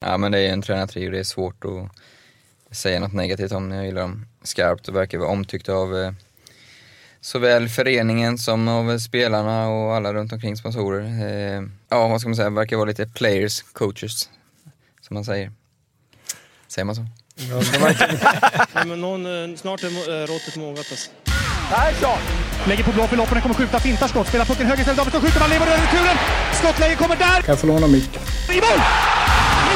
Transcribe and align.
Ja 0.00 0.16
men 0.16 0.32
det 0.32 0.38
är 0.38 0.52
en 0.52 0.62
tränartrio, 0.62 1.10
det 1.10 1.18
är 1.18 1.24
svårt 1.24 1.64
att 1.64 2.76
säga 2.76 3.00
något 3.00 3.12
negativt 3.12 3.52
om. 3.52 3.70
Jag 3.70 3.86
gillar 3.86 4.00
dem 4.00 4.26
skarpt 4.42 4.88
och 4.88 4.96
verkar 4.96 5.18
vara 5.18 5.28
omtyckta 5.28 5.72
av 5.72 5.96
eh, 5.96 6.12
såväl 7.20 7.68
föreningen 7.68 8.38
som 8.38 8.68
av 8.68 8.98
spelarna 8.98 9.68
och 9.68 9.94
alla 9.94 10.14
runt 10.14 10.32
omkring 10.32 10.56
sponsorer. 10.56 11.04
Eh, 11.04 11.62
ja, 11.88 12.08
vad 12.08 12.20
ska 12.20 12.28
man 12.28 12.36
säga, 12.36 12.50
verkar 12.50 12.76
vara 12.76 12.88
lite 12.88 13.06
players, 13.06 13.62
coaches, 13.62 14.30
som 15.00 15.14
man 15.14 15.24
säger. 15.24 15.52
Säger 16.68 16.86
man 16.86 16.94
så? 16.94 17.06
Ja, 17.34 17.62
ja, 18.74 18.84
men 18.84 19.00
någon, 19.00 19.56
snart 19.56 19.82
är 19.82 20.26
råttet 20.26 20.56
mogat 20.56 20.86
alltså. 20.90 21.10
Persson! 21.70 22.18
Lägger 22.66 22.84
på 22.84 22.92
blå 22.92 23.06
för 23.06 23.16
loppen, 23.16 23.40
kommer 23.40 23.54
skjuta, 23.54 23.80
fintar 23.80 24.08
skott, 24.08 24.28
spelar 24.28 24.44
pucken 24.44 24.66
höger 24.66 24.80
istället, 24.80 24.98
Davidsson 24.98 25.20
skjuter, 25.20 25.40
man 25.40 25.50
lever 25.50 25.66
över 25.66 25.78
returen! 25.78 26.16
Skottläge 26.52 26.94
kommer 26.94 27.16
där! 27.16 27.42
Kan 27.42 27.52
jag 27.52 27.58
få 27.58 27.66
låna 27.66 27.86
micken? 27.86 28.22
I 28.50 28.60
mål! 28.60 28.80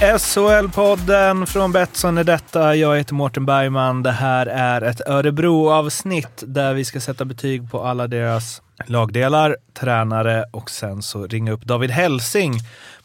SHL-podden 0.00 1.46
från 1.46 1.72
Betsson 1.72 2.18
är 2.18 2.24
detta. 2.24 2.76
Jag 2.76 2.96
heter 2.96 3.14
Mårten 3.14 3.46
Bergman. 3.46 4.02
Det 4.02 4.10
här 4.10 4.46
är 4.46 4.82
ett 4.82 5.00
Örebro-avsnitt 5.08 6.42
där 6.46 6.74
vi 6.74 6.84
ska 6.84 7.00
sätta 7.00 7.24
betyg 7.24 7.70
på 7.70 7.82
alla 7.82 8.06
deras 8.06 8.62
lagdelar, 8.86 9.56
tränare 9.74 10.44
och 10.50 10.70
sen 10.70 11.02
så 11.02 11.26
ringa 11.26 11.52
upp 11.52 11.64
David 11.64 11.90
Helsing 11.90 12.54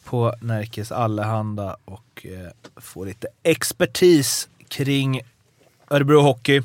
på 0.03 0.33
Närkes 0.41 0.91
Allehanda 0.91 1.77
och 1.85 2.25
eh, 2.25 2.81
få 2.81 3.03
lite 3.03 3.27
expertis 3.43 4.47
kring 4.67 5.21
Örebro 5.89 6.21
Hockey. 6.21 6.61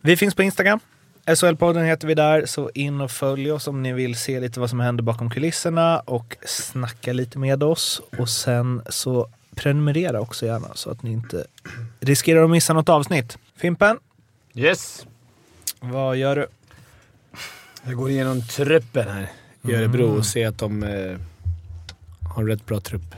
Vi 0.00 0.16
finns 0.16 0.34
på 0.34 0.42
Instagram. 0.42 0.80
SHL-podden 1.26 1.84
heter 1.84 2.08
vi 2.08 2.14
där, 2.14 2.46
så 2.46 2.70
in 2.74 3.00
och 3.00 3.10
följ 3.10 3.52
oss 3.52 3.68
om 3.68 3.82
ni 3.82 3.92
vill 3.92 4.16
se 4.16 4.40
lite 4.40 4.60
vad 4.60 4.70
som 4.70 4.80
händer 4.80 5.02
bakom 5.02 5.30
kulisserna 5.30 6.00
och 6.00 6.36
snacka 6.46 7.12
lite 7.12 7.38
med 7.38 7.62
oss. 7.62 8.02
Och 8.18 8.28
sen 8.28 8.82
så 8.88 9.28
prenumerera 9.54 10.20
också 10.20 10.46
gärna 10.46 10.68
så 10.74 10.90
att 10.90 11.02
ni 11.02 11.12
inte 11.12 11.44
riskerar 12.00 12.44
att 12.44 12.50
missa 12.50 12.72
något 12.72 12.88
avsnitt. 12.88 13.38
Fimpen? 13.56 13.98
Yes. 14.54 15.06
Vad 15.80 16.16
gör 16.16 16.36
du? 16.36 16.46
Jag 17.84 17.94
går 17.94 18.10
igenom 18.10 18.42
truppen 18.42 19.08
här 19.08 19.30
i 19.62 19.74
Örebro 19.74 20.18
och 20.18 20.26
ser 20.26 20.48
att 20.48 20.58
de 20.58 20.82
eh, 20.82 21.18
har 22.34 22.42
en 22.42 22.48
rätt 22.48 22.66
bra 22.66 22.80
trupp. 22.80 23.14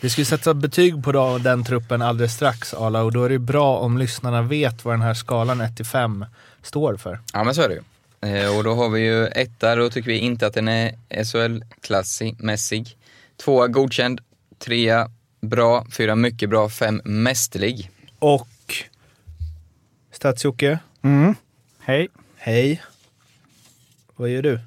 Vi 0.00 0.10
ska 0.10 0.20
ju 0.20 0.24
sätta 0.24 0.54
betyg 0.54 1.04
på 1.04 1.12
då, 1.12 1.38
den 1.38 1.64
truppen 1.64 2.02
alldeles 2.02 2.34
strax, 2.34 2.74
Ala, 2.74 3.02
och 3.02 3.12
då 3.12 3.24
är 3.24 3.28
det 3.28 3.38
bra 3.38 3.78
om 3.78 3.98
lyssnarna 3.98 4.42
vet 4.42 4.84
vad 4.84 4.94
den 4.94 5.02
här 5.02 5.14
skalan 5.14 5.62
1-5 5.62 6.26
står 6.66 6.96
för. 6.96 7.20
Ja 7.32 7.44
men 7.44 7.54
så 7.54 7.62
är 7.62 7.68
det 7.68 7.74
ju. 7.74 7.82
Eh, 8.44 8.56
och 8.56 8.64
då 8.64 8.74
har 8.74 8.88
vi 8.88 9.00
ju 9.00 9.26
etta, 9.26 9.76
då 9.76 9.90
tycker 9.90 10.10
vi 10.10 10.18
inte 10.18 10.46
att 10.46 10.54
den 10.54 10.68
är 10.68 10.92
SHL-mässig. 11.10 12.96
Tvåa 13.36 13.66
godkänd, 13.68 14.20
trea 14.58 15.10
bra, 15.40 15.86
fyra 15.92 16.14
mycket 16.14 16.50
bra, 16.50 16.68
fem 16.68 17.00
mästerlig. 17.04 17.90
Och 18.18 18.48
Stats-Jocke? 20.12 20.78
Mm. 21.02 21.34
Hej. 21.80 22.08
Hej. 22.36 22.82
Vad 24.16 24.28
gör 24.28 24.42
du? 24.42 24.60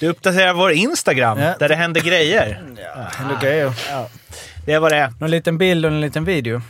Du 0.00 0.08
uppdaterar 0.08 0.52
vår 0.54 0.72
Instagram, 0.72 1.38
Ja. 1.38 1.56
där 1.58 1.68
det 1.68 1.74
händer 1.76 2.00
grejer. 2.00 2.64
Ja, 2.76 3.10
ändå 3.22 3.38
grejer. 3.42 3.72
Ja. 3.88 4.08
Det 4.66 4.72
är 4.72 4.80
vad 4.80 4.92
det 4.92 4.96
är. 4.96 5.12
Någon 5.20 5.30
liten 5.30 5.58
bild 5.58 5.84
och 5.86 5.92
en 5.92 6.00
liten 6.00 6.24
video. 6.24 6.62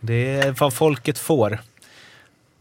Det 0.00 0.34
är 0.34 0.50
vad 0.52 0.74
folket 0.74 1.18
får. 1.18 1.58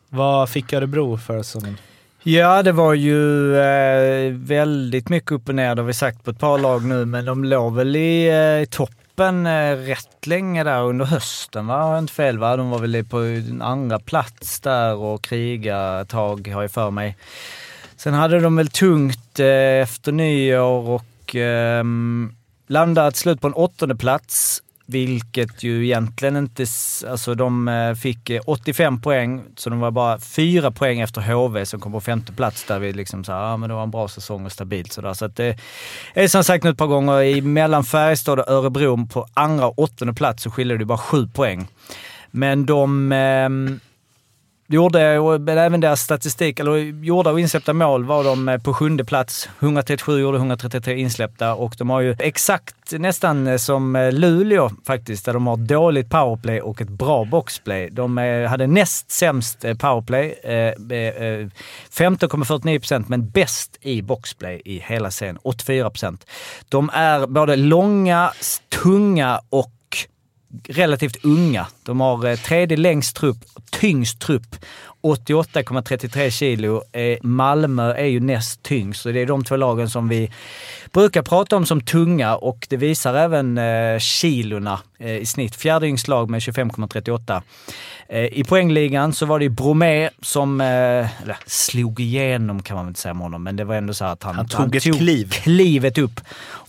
Vad 0.09 0.50
fick 0.50 0.74
Örebro 0.74 1.18
förra 1.18 1.44
säsongen? 1.44 1.78
Ja, 2.24 2.64
det 2.64 2.72
var 2.72 2.94
ju 2.94 3.56
eh, 3.58 4.34
väldigt 4.34 5.09
mycket 5.09 5.31
upp 5.31 5.50
och 5.50 5.56
ner, 5.56 5.75
det 5.75 5.81
har 5.81 5.88
vi 5.88 5.94
sagt 5.94 6.24
på 6.24 6.31
ett 6.31 6.40
par 6.40 6.59
lag 6.59 6.86
nu, 6.86 7.06
men 7.06 7.25
de 7.25 7.44
låg 7.44 7.75
väl 7.75 7.96
i 7.96 8.28
eh, 8.28 8.70
toppen 8.70 9.46
eh, 9.46 9.75
rätt 9.75 10.28
länge 10.28 10.64
där 10.64 10.84
under 10.84 11.06
hösten, 11.06 11.68
va? 11.68 11.81
Har 11.81 11.90
jag 11.90 12.00
inte 12.00 12.14
fel 12.14 12.38
va? 12.38 12.58
De 12.58 12.70
var 12.70 12.80
väl 12.80 13.06
på 13.06 13.18
en 13.18 13.62
andra 13.62 14.00
plats 14.00 14.59
där 14.59 14.96
och 14.96 15.24
kriga 15.24 16.00
ett 16.00 16.09
tag, 16.09 16.47
har 16.47 16.62
jag 16.62 16.72
för 16.72 16.91
mig. 16.91 17.18
Sen 17.96 18.14
hade 18.14 18.40
de 18.40 18.56
väl 18.56 18.68
tungt 18.68 19.40
eh, 19.40 19.81
efter 19.81 20.12
nyår 20.12 20.90
och 20.90 21.36
eh, 21.36 21.84
landade 22.68 23.12
till 23.12 23.22
slut 23.22 23.41
på 23.41 23.47
en 23.47 23.53
åttonde 23.53 23.96
plats. 23.96 24.62
Vilket 24.91 25.63
ju 25.63 25.85
egentligen 25.85 26.38
inte... 26.38 26.66
Alltså 27.09 27.35
de 27.35 27.67
eh, 27.67 27.94
fick 27.94 28.29
eh, 28.29 28.41
85 28.45 29.01
poäng, 29.01 29.44
så 29.55 29.69
de 29.69 29.79
var 29.79 29.91
bara 29.91 30.19
fyra 30.19 30.72
poäng 30.72 31.00
efter 31.00 31.22
HV 31.22 31.66
som 31.66 31.79
kom 31.79 31.91
på 31.91 32.01
femte 32.01 32.33
plats 32.33 32.63
där 32.63 32.79
vi 32.79 32.94
liksom 32.94 33.23
sa 33.23 33.49
ja 33.49 33.57
men 33.57 33.69
det 33.69 33.75
var 33.75 33.83
en 33.83 33.91
bra 33.91 34.07
säsong 34.07 34.45
och 34.45 34.51
stabilt 34.51 34.94
sådär. 34.94 35.13
Så 35.13 35.25
att 35.25 35.35
det 35.35 35.59
är 36.13 36.28
som 36.28 36.44
sagt 36.44 36.63
nu 36.63 36.69
ett 36.69 36.78
par 36.78 36.88
gånger, 36.88 37.22
i 37.22 37.41
mellan 37.41 37.83
Färjestad 37.83 38.39
och 38.39 38.47
Örebro 38.47 39.07
på 39.07 39.28
andra 39.33 39.67
och 39.67 39.79
åttonde 39.79 40.13
plats 40.13 40.44
så 40.44 40.51
skiljer 40.51 40.78
det 40.78 40.85
bara 40.85 40.97
sju 40.97 41.28
poäng. 41.28 41.67
Men 42.31 42.66
de... 42.66 43.11
Ehm, 43.11 43.79
det 44.69 44.75
gjorde, 44.75 45.40
men 45.40 45.57
även 45.57 45.80
deras 45.80 46.02
statistik, 46.02 46.59
eller 46.59 46.78
gjorda 47.03 47.31
och 47.31 47.40
insläppta 47.40 47.74
mål 47.74 48.06
var 48.06 48.24
de 48.24 48.50
eh, 48.50 48.57
på 48.57 48.74
sjunde 48.74 49.06
plats. 49.06 49.50
137 49.59 50.19
gjorde 50.19 50.38
133 50.38 50.97
insläppta 50.97 51.56
och 51.56 51.75
de 51.78 51.90
har 51.90 52.02
ju 52.02 52.16
exakt 52.19 52.75
nästan 52.91 53.47
eh, 53.47 53.58
som 53.58 53.96
eh, 53.96 54.12
Luleå 54.12 54.69
faktiskt, 54.85 55.25
där 55.25 55.34
de 55.34 55.47
har 55.47 55.58
dåligt 55.58 56.09
powerplay 56.09 56.62
och 56.62 56.81
ett 56.81 56.90
bra 56.90 57.25
boxplay. 57.25 57.90
De 57.91 58.18
hade 58.50 58.68
näst 58.68 59.12
sämst 59.12 59.62
powerplay, 59.62 60.40
15,49 60.44 62.79
procent, 62.79 63.09
men 63.09 63.29
bäst 63.29 63.78
i 63.81 64.02
boxplay 64.02 64.62
i 64.66 64.79
hela 64.79 65.12
serien, 65.12 65.38
84 65.41 65.90
procent. 65.90 66.25
De 66.69 66.90
är 66.94 67.28
både 67.28 67.56
långa, 67.56 68.31
tunga 68.84 69.41
och 69.50 69.72
relativt 70.67 71.25
unga. 71.25 71.67
De 71.83 71.99
har 71.99 72.25
eh, 72.25 72.35
tredje 72.35 72.77
längst 72.77 73.15
trupp, 73.15 73.37
tyngst 73.71 74.19
trupp. 74.19 74.55
88,33 75.01 76.29
kilo. 76.29 76.83
Eh, 76.91 77.17
Malmö 77.21 77.93
är 77.93 78.05
ju 78.05 78.19
näst 78.19 78.63
tyngst, 78.63 79.01
så 79.01 79.11
det 79.11 79.19
är 79.19 79.25
de 79.25 79.43
två 79.43 79.55
lagen 79.55 79.89
som 79.89 80.07
vi 80.07 80.31
brukar 80.91 81.21
prata 81.21 81.55
om 81.55 81.65
som 81.65 81.81
tunga 81.81 82.35
och 82.35 82.67
det 82.69 82.77
visar 82.77 83.13
även 83.13 83.57
eh, 83.57 83.99
kilorna 83.99 84.79
eh, 84.99 85.17
i 85.17 85.25
snitt. 85.25 85.55
Fjärde 85.55 85.87
yngst 85.87 86.07
lag 86.07 86.29
med 86.29 86.39
25,38. 86.39 87.41
Eh, 88.09 88.25
I 88.25 88.43
poängligan 88.43 89.13
så 89.13 89.25
var 89.25 89.39
det 89.39 89.49
Bromé 89.49 90.09
som, 90.21 90.61
eller 90.61 91.37
slog 91.45 91.99
igenom 91.99 92.63
kan 92.63 92.75
man 92.75 92.85
väl 92.85 92.89
inte 92.91 93.01
säga 93.01 93.11
om 93.11 93.19
honom, 93.19 93.43
men 93.43 93.55
det 93.55 93.63
var 93.63 93.75
ändå 93.75 93.93
så 93.93 94.05
att 94.05 94.23
han, 94.23 94.35
Han 94.35 94.47
tog 94.47 94.75
ett 94.75 94.83
kliv. 94.83 95.29
klivet 95.29 95.97
upp 95.97 96.21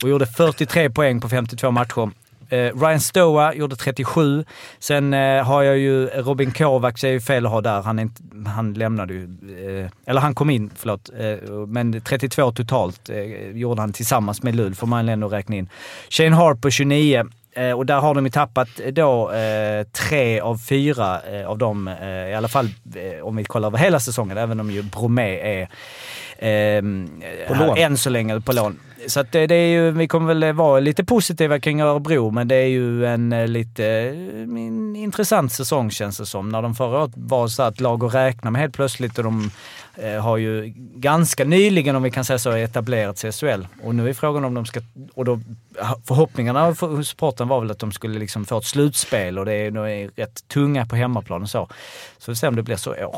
och 0.02 0.08
gjorde 0.08 0.26
43 0.26 0.91
poäng 0.91 1.20
på 1.20 1.28
52 1.28 1.70
matcher. 1.70 2.10
Eh, 2.50 2.81
Ryan 2.81 3.00
Stoa 3.00 3.55
gjorde 3.55 3.77
37. 3.77 4.44
Sen 4.78 5.15
eh, 5.15 5.44
har 5.44 5.62
jag 5.62 5.78
ju 5.78 6.06
Robin 6.06 6.50
Kovacs, 6.53 7.05
är 7.05 7.09
ju 7.09 7.21
fel 7.21 7.47
att 7.47 7.53
ha 7.53 7.61
där. 7.61 7.83
Han, 7.83 7.99
inte, 7.99 8.22
han 8.47 8.75
lämnade 8.75 9.15
ju, 9.15 9.25
eh, 9.84 9.91
eller 10.06 10.21
han 10.21 10.34
kom 10.34 10.50
in, 10.50 10.71
förlåt. 10.77 11.10
Eh, 11.19 11.50
men 11.66 12.00
32 12.00 12.53
totalt 12.53 13.09
eh, 13.09 13.50
gjorde 13.50 13.81
han 13.81 13.93
tillsammans 13.93 14.43
med 14.43 14.55
Lull, 14.55 14.75
får 14.75 14.87
man 14.87 15.09
ändå 15.09 15.28
räkna 15.28 15.56
in. 15.56 15.69
Shane 16.10 16.37
Harper 16.37 16.71
29. 16.71 17.25
Eh, 17.53 17.72
och 17.72 17.87
där 17.87 18.00
har 18.00 18.15
de 18.15 18.25
ju 18.27 18.31
tappat 18.31 18.69
då 18.93 19.31
eh, 19.33 19.84
tre 19.93 20.41
av 20.41 20.59
fyra 20.69 21.21
eh, 21.21 21.47
av 21.47 21.59
dem, 21.59 21.89
eh, 21.89 22.09
i 22.09 22.34
alla 22.34 22.49
fall 22.49 22.69
eh, 22.94 23.27
om 23.27 23.37
vi 23.37 23.44
kollar 23.44 23.69
över 23.69 23.78
hela 23.78 24.00
säsongen, 24.00 24.39
även 24.39 24.60
om 24.60 24.71
ju 24.71 24.83
Bromé 24.83 25.60
är 25.60 25.69
ehm, 26.39 27.22
På 27.48 27.54
lån. 27.54 27.78
än 27.78 27.97
så 27.97 28.10
länge 28.10 28.41
på 28.41 28.53
lån. 28.53 28.78
Så 29.06 29.20
att 29.20 29.32
det, 29.32 29.47
det 29.47 29.54
är 29.54 29.66
ju, 29.68 29.91
vi 29.91 30.08
kommer 30.08 30.34
väl 30.34 30.52
vara 30.52 30.80
lite 30.80 31.04
positiva 31.04 31.60
kring 31.60 31.80
Örebro, 31.80 32.30
men 32.30 32.48
det 32.48 32.54
är 32.54 32.66
ju 32.66 33.06
en 33.06 33.32
eh, 33.32 33.48
lite 33.48 33.84
eh, 33.86 34.41
en 34.42 34.97
intressant 34.97 35.52
säsong 35.52 35.91
känns 35.91 36.18
det 36.18 36.26
som. 36.26 36.48
När 36.48 36.62
de 36.62 36.74
förra 36.74 36.98
året 36.98 37.10
var 37.14 37.48
så 37.48 37.62
att 37.62 37.80
lag 37.80 38.04
att 38.04 38.14
räkna 38.14 38.50
med 38.50 38.60
helt 38.60 38.74
plötsligt 38.74 39.18
och 39.18 39.24
de 39.24 39.50
eh, 39.97 40.22
har 40.22 40.36
ju 40.36 40.72
ganska 40.94 41.44
nyligen, 41.44 41.97
om 41.97 42.02
vi 42.02 42.10
kan 42.10 42.24
säga 42.24 42.38
så, 42.38 42.50
etablerat 42.50 43.18
sig 43.18 43.28
i 43.28 43.32
SHL. 43.32 43.66
Och 43.82 43.94
nu 43.94 44.08
är 44.08 44.12
frågan 44.12 44.44
om 44.44 44.54
de 44.54 44.66
ska... 44.66 44.80
Och 45.14 45.24
då, 45.24 45.41
förhoppningarna 46.04 46.74
för- 46.74 46.88
hos 46.88 47.08
supporten 47.08 47.48
var 47.48 47.60
väl 47.60 47.70
att 47.70 47.78
de 47.78 47.92
skulle 47.92 48.18
liksom 48.18 48.44
få 48.44 48.58
ett 48.58 48.64
slutspel 48.64 49.38
och 49.38 49.44
det 49.44 49.52
är, 49.52 49.70
de 49.70 49.84
eh, 49.84 49.91
är 49.91 50.10
rätt 50.16 50.48
tunga 50.48 50.86
på 50.86 50.97
hemmaplan 50.97 51.42
och 51.42 51.50
så. 51.50 51.68
Så 52.18 52.30
vi 52.30 52.34
får 52.34 52.34
se 52.34 52.48
om 52.48 52.56
det 52.56 52.62
blir 52.62 52.76
så 52.76 52.97
i 52.97 53.04
år. 53.04 53.16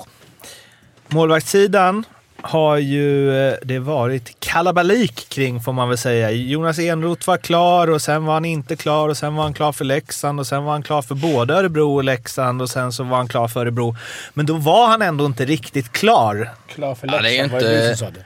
Målvaktssidan 1.09 2.05
har 2.43 2.77
ju 2.77 3.37
eh, 3.49 3.55
det 3.63 3.79
varit 3.79 4.41
kalabalik 4.41 5.29
kring 5.29 5.61
får 5.61 5.73
man 5.73 5.89
väl 5.89 5.99
säga. 5.99 6.31
Jonas 6.31 6.79
Enroth 6.79 7.27
var 7.29 7.37
klar 7.37 7.91
och 7.91 8.03
sen 8.03 8.25
var 8.25 8.35
han 8.35 8.45
inte 8.45 8.77
klar 8.77 9.09
och 9.09 9.17
sen 9.17 9.35
var 9.35 9.43
han 9.43 9.55
klar 9.55 9.73
för 9.73 9.85
Leksand 9.85 10.41
och 10.41 10.47
sen 10.47 10.65
var 10.65 10.73
han 10.73 10.83
klar 10.83 11.03
för 11.03 11.15
både 11.15 11.55
Örebro 11.55 11.95
och 11.95 12.05
Leksand 12.05 12.63
och 12.63 12.71
sen 12.71 12.93
så 12.93 13.05
var 13.05 13.17
han 13.17 13.29
klar 13.29 13.49
för 13.49 13.61
Örebro. 13.61 13.97
Men 14.35 14.47
då 14.47 14.55
var 14.55 14.87
han 14.89 15.03
ändå 15.03 15.27
inte 15.27 15.45
riktigt 15.45 15.93
klar. 15.93 16.51
Klar 16.75 16.95
för 16.95 17.07
Ja, 17.07 17.13
det 17.13 17.19
är 17.19 17.23
Leksand, 17.23 17.53
var 17.53 17.61
det 17.61 17.75
inte- 17.75 17.89
du 17.91 17.97
som 17.97 18.07
sa 18.07 18.13
det? 18.13 18.25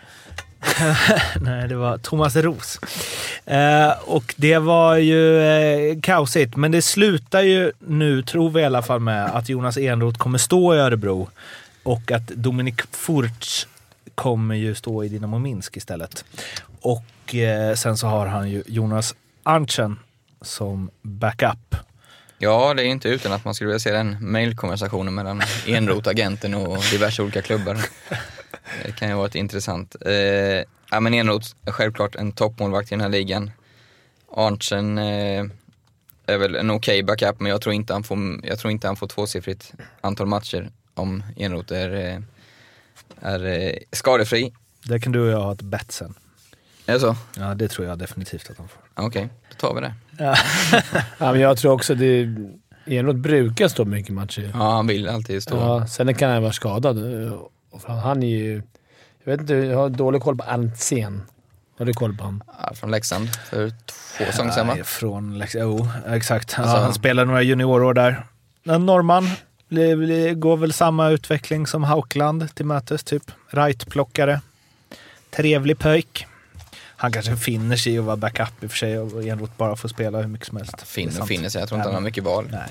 Nej, 1.40 1.68
det 1.68 1.76
var 1.76 1.98
Thomas 1.98 2.36
Ros. 2.36 2.80
Eh, 3.44 3.90
och 4.04 4.34
det 4.36 4.58
var 4.58 4.96
ju 4.96 5.40
eh, 5.42 6.00
kaosigt, 6.02 6.56
men 6.56 6.72
det 6.72 6.82
slutar 6.82 7.42
ju 7.42 7.72
nu, 7.78 8.22
tror 8.22 8.50
vi 8.50 8.60
i 8.60 8.64
alla 8.64 8.82
fall 8.82 9.00
med, 9.00 9.24
att 9.36 9.48
Jonas 9.48 9.76
Enroth 9.76 10.18
kommer 10.18 10.38
stå 10.38 10.74
i 10.74 10.78
Örebro 10.78 11.28
och 11.82 12.12
att 12.12 12.26
Dominik 12.26 12.80
Furch 12.90 13.66
kommer 14.16 14.54
ju 14.54 14.74
stå 14.74 15.04
i 15.04 15.08
Dynamo 15.08 15.38
Minsk 15.38 15.76
istället. 15.76 16.24
Och 16.80 17.34
eh, 17.34 17.74
sen 17.74 17.96
så 17.96 18.06
har 18.06 18.26
han 18.26 18.50
ju 18.50 18.62
Jonas 18.66 19.14
Arntzen 19.42 19.98
som 20.40 20.90
backup. 21.02 21.76
Ja, 22.38 22.74
det 22.74 22.82
är 22.82 22.86
inte 22.86 23.08
utan 23.08 23.32
att 23.32 23.44
man 23.44 23.54
skulle 23.54 23.68
vilja 23.68 23.78
se 23.78 23.92
den 23.92 24.16
mailkonversationen 24.20 25.14
mellan 25.14 25.42
Enroth, 25.66 26.08
agenten 26.08 26.54
och 26.54 26.78
diverse 26.92 27.22
olika 27.22 27.42
klubbar. 27.42 27.78
Det 28.84 28.92
kan 28.92 29.08
ju 29.08 29.14
vara 29.14 29.30
intressant. 29.34 29.96
Eh, 30.06 30.12
ja, 30.90 31.00
men 31.00 31.14
Enroth 31.14 31.48
är 31.64 31.72
självklart 31.72 32.14
en 32.14 32.32
toppmålvakt 32.32 32.92
i 32.92 32.94
den 32.94 33.00
här 33.00 33.08
ligan. 33.08 33.50
Arntzen 34.32 34.98
eh, 34.98 35.44
är 36.26 36.38
väl 36.38 36.54
en 36.54 36.70
okej 36.70 37.02
backup, 37.02 37.40
men 37.40 37.50
jag 37.50 37.60
tror 37.60 37.74
inte 37.74 37.92
han 37.92 38.02
får, 38.02 38.18
jag 38.42 38.58
tror 38.58 38.70
inte 38.70 38.86
han 38.86 38.96
får 38.96 39.06
tvåsiffrigt 39.06 39.72
antal 40.00 40.26
matcher 40.26 40.70
om 40.94 41.22
Enroth 41.36 41.72
är, 41.72 41.94
eh, 41.94 42.20
är 43.20 43.44
eh, 43.46 43.72
skadefri. 43.92 44.52
Där 44.84 44.98
kan 44.98 45.12
du 45.12 45.20
och 45.20 45.28
jag 45.28 45.40
ha 45.40 45.52
ett 45.52 45.62
bet 45.62 45.92
sen. 45.92 46.14
Är 46.86 46.92
det 46.92 47.00
så? 47.00 47.16
Ja, 47.38 47.54
det 47.54 47.68
tror 47.68 47.86
jag 47.86 47.98
definitivt 47.98 48.50
att 48.50 48.58
han 48.58 48.68
får. 48.68 49.04
Okej, 49.06 49.28
då 49.50 49.56
tar 49.68 49.74
vi 49.74 49.80
det. 49.80 49.94
Ja, 50.18 50.36
men 51.32 51.40
jag 51.40 51.58
tror 51.58 51.72
också 51.72 51.94
det... 51.94 52.34
Enroth 52.88 53.18
brukar 53.18 53.68
stå 53.68 53.84
mycket 53.84 54.14
matcher. 54.14 54.50
Ja, 54.54 54.70
han 54.76 54.86
vill 54.86 55.08
alltid 55.08 55.42
stå. 55.42 55.56
Ja, 55.56 55.86
sen 55.86 56.14
kan 56.14 56.30
han 56.30 56.42
vara 56.42 56.52
skadad. 56.52 56.98
Han 57.86 58.22
är 58.22 58.26
ju... 58.26 58.62
Jag 59.24 59.32
vet 59.32 59.40
inte, 59.40 59.54
jag 59.54 59.78
har 59.78 59.88
dålig 59.88 60.22
koll 60.22 60.36
på 60.36 60.44
Arntzen. 60.44 61.22
Har 61.78 61.86
du 61.86 61.92
koll 61.92 62.16
på 62.16 62.24
honom? 62.24 62.42
Ja, 62.62 62.74
från 62.74 62.90
Leksand 62.90 63.28
för 63.34 63.70
två 63.70 64.24
säsonger 64.24 64.50
sedan 64.52 64.66
va? 64.66 64.76
Från 64.84 65.38
Lex- 65.42 65.56
Jo, 65.60 65.88
exakt. 66.06 66.58
Alltså- 66.58 66.76
ja, 66.76 66.82
han 66.82 66.94
spelade 66.94 67.26
några 67.26 67.42
juniorår 67.42 67.94
där. 67.94 68.26
En 68.64 68.86
norrman. 68.86 69.30
Går 70.36 70.56
väl 70.56 70.72
samma 70.72 71.08
utveckling 71.10 71.66
som 71.66 71.84
Haukland 71.84 72.54
till 72.54 72.66
mötes, 72.66 73.04
typ. 73.04 73.22
Right-plockare. 73.50 74.40
Trevlig 75.30 75.78
pöjk. 75.78 76.26
Han 76.98 77.12
kanske 77.12 77.36
finner 77.36 77.76
sig 77.76 77.92
i 77.94 77.98
att 77.98 78.04
vara 78.04 78.16
backup 78.16 78.64
i 78.64 78.66
och 78.66 78.70
för 78.70 78.78
sig 78.78 78.98
och 78.98 79.24
Enroth 79.24 79.52
bara 79.56 79.76
får 79.76 79.88
spela 79.88 80.18
hur 80.20 80.26
mycket 80.28 80.46
som 80.46 80.56
helst. 80.56 80.82
Är 80.82 80.86
Finner 80.86 81.12
sant. 81.12 81.28
finner 81.28 81.48
sig, 81.48 81.60
jag 81.60 81.68
tror 81.68 81.78
inte 81.80 81.88
Ja, 81.88 81.92
han 81.92 82.02
har 82.02 82.08
mycket 82.08 82.24
val. 82.24 82.48
Nej, 82.52 82.68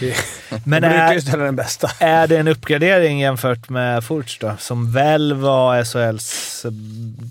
det 0.00 0.10
är. 0.10 0.16
Nej, 0.50 0.60
Men 0.64 0.84
är, 0.84 1.20
ställa 1.20 1.44
den 1.44 1.56
bästa. 1.56 1.90
är 2.00 2.26
det 2.26 2.36
en 2.36 2.48
uppgradering 2.48 3.20
jämfört 3.20 3.68
med 3.68 4.04
Furch 4.04 4.38
då? 4.40 4.56
Som 4.58 4.92
väl 4.92 5.34
var 5.34 5.84
SHLs 5.84 6.64
eh, 6.64 6.70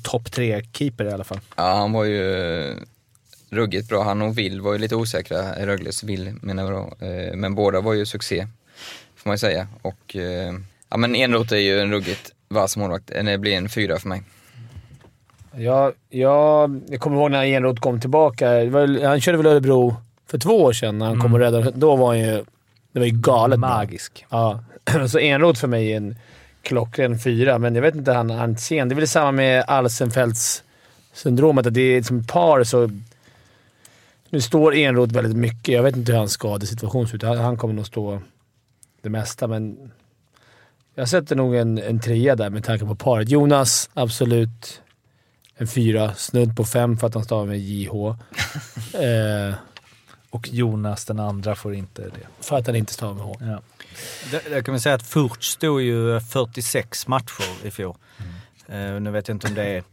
topp 0.03 0.31
tre-keeper 0.31 1.05
i 1.05 1.11
alla 1.11 1.23
fall. 1.23 1.39
Ja, 1.55 1.75
han 1.75 1.91
var 1.91 2.03
ju 2.03 2.33
eh, 2.71 2.75
ruggigt 3.49 3.89
bra. 3.89 4.03
Han 4.03 4.21
och 4.21 4.37
Will 4.37 4.61
var 4.61 4.73
ju 4.73 4.79
lite 4.79 4.95
osäkra, 4.95 5.65
Rögles 5.65 6.03
Will 6.03 6.35
menar 6.41 6.63
jag 6.63 6.71
då. 6.99 7.05
Eh, 7.05 7.35
Men 7.35 7.55
båda 7.55 7.81
var 7.81 7.93
ju 7.93 8.05
succé, 8.05 8.47
får 9.25 9.29
man 9.29 9.33
ju 9.33 9.37
säga. 9.37 9.67
Och 9.81 10.15
eh, 10.15 10.53
ja 10.89 10.97
men 10.97 11.15
Enroth 11.15 11.53
är 11.53 11.57
ju 11.57 11.79
en 11.79 11.91
ruggigt 11.91 12.33
vass 12.47 12.77
målvakt. 12.77 13.07
Det 13.07 13.37
blir 13.37 13.53
en 13.53 13.69
fyra 13.69 13.99
för 13.99 14.07
mig. 14.07 14.23
Jag, 15.55 15.93
jag, 16.09 16.81
jag 16.87 16.99
kommer 16.99 17.17
ihåg 17.17 17.31
när 17.31 17.45
Enroth 17.45 17.81
kom 17.81 17.99
tillbaka. 17.99 18.65
Var, 18.65 19.05
han 19.07 19.21
körde 19.21 19.37
väl 19.37 19.47
Örebro 19.47 19.95
för 20.27 20.37
två 20.37 20.63
år 20.63 20.73
sedan 20.73 20.97
när 20.97 21.05
han 21.05 21.19
kom 21.19 21.33
och 21.33 21.39
räddade. 21.39 21.71
Då 21.75 21.95
var 21.95 22.07
han 22.07 22.19
ju... 22.19 22.43
Det 22.91 22.99
var 22.99 23.05
ju 23.05 23.11
galet 23.11 23.59
bra. 23.59 23.69
Magisk. 23.69 24.25
Ja, 24.29 24.63
så 25.09 25.19
Enroth 25.19 25.59
för 25.59 25.67
mig 25.67 25.91
är 25.91 25.97
en 25.97 26.15
klockren 26.61 27.19
fyra, 27.19 27.57
men 27.57 27.75
jag 27.75 27.81
vet 27.81 27.95
inte 27.95 28.13
han 28.13 28.31
Arntzen. 28.31 28.89
Det 28.89 28.93
är 28.93 28.95
väl 28.95 29.07
samma 29.07 29.31
med 29.31 29.63
Alsenfeldts 29.67 30.63
syndromet, 31.13 31.67
att 31.67 31.73
det 31.73 31.81
är 31.81 32.03
som 32.03 32.23
par 32.23 32.63
så... 32.63 32.89
Nu 34.29 34.41
står 34.41 34.75
Enroth 34.75 35.13
väldigt 35.13 35.37
mycket. 35.37 35.73
Jag 35.73 35.83
vet 35.83 35.95
inte 35.95 36.11
hur 36.11 36.19
hans 36.19 36.31
skadesituation 36.31 37.07
ser 37.07 37.15
ut. 37.15 37.23
Han 37.23 37.37
han 37.37 37.57
kommer 37.57 37.73
nog 37.73 37.85
stå 37.85 38.21
det 39.05 39.09
mesta, 39.09 39.47
men 39.47 39.91
jag 40.95 41.09
sätter 41.09 41.35
nog 41.35 41.55
en, 41.55 41.77
en 41.77 41.99
trea 41.99 42.35
där 42.35 42.49
med 42.49 42.63
tanke 42.63 42.85
på 42.85 42.95
paret. 42.95 43.29
Jonas, 43.29 43.89
absolut 43.93 44.81
en 45.57 45.67
fyra. 45.67 46.13
Snudd 46.13 46.55
på 46.55 46.65
fem 46.65 46.97
för 46.97 47.07
att 47.07 47.13
han 47.13 47.23
stavar 47.23 47.45
med 47.45 47.59
JH. 47.59 47.91
eh, 49.01 49.53
Och 50.29 50.49
Jonas, 50.49 51.05
den 51.05 51.19
andra, 51.19 51.55
får 51.55 51.73
inte 51.75 52.01
det. 52.01 52.27
för 52.39 52.57
att 52.57 52.67
han 52.67 52.75
inte 52.75 52.93
stavar 52.93 53.13
med 53.13 53.23
H. 53.23 53.35
Ja. 53.41 53.61
Det 54.49 54.65
kan 54.65 54.73
vi 54.73 54.79
säga 54.79 54.95
att 54.95 55.07
Furch 55.07 55.43
stod 55.43 55.81
ju 55.81 56.19
46 56.19 57.07
matcher 57.07 57.65
i 57.67 57.71
fjol. 57.71 57.95
Eh, 58.67 58.99
nu 59.01 59.11
vet 59.11 59.27
jag 59.27 59.35
inte 59.35 59.47
om 59.47 59.53
det 59.53 59.63
är, 59.63 59.83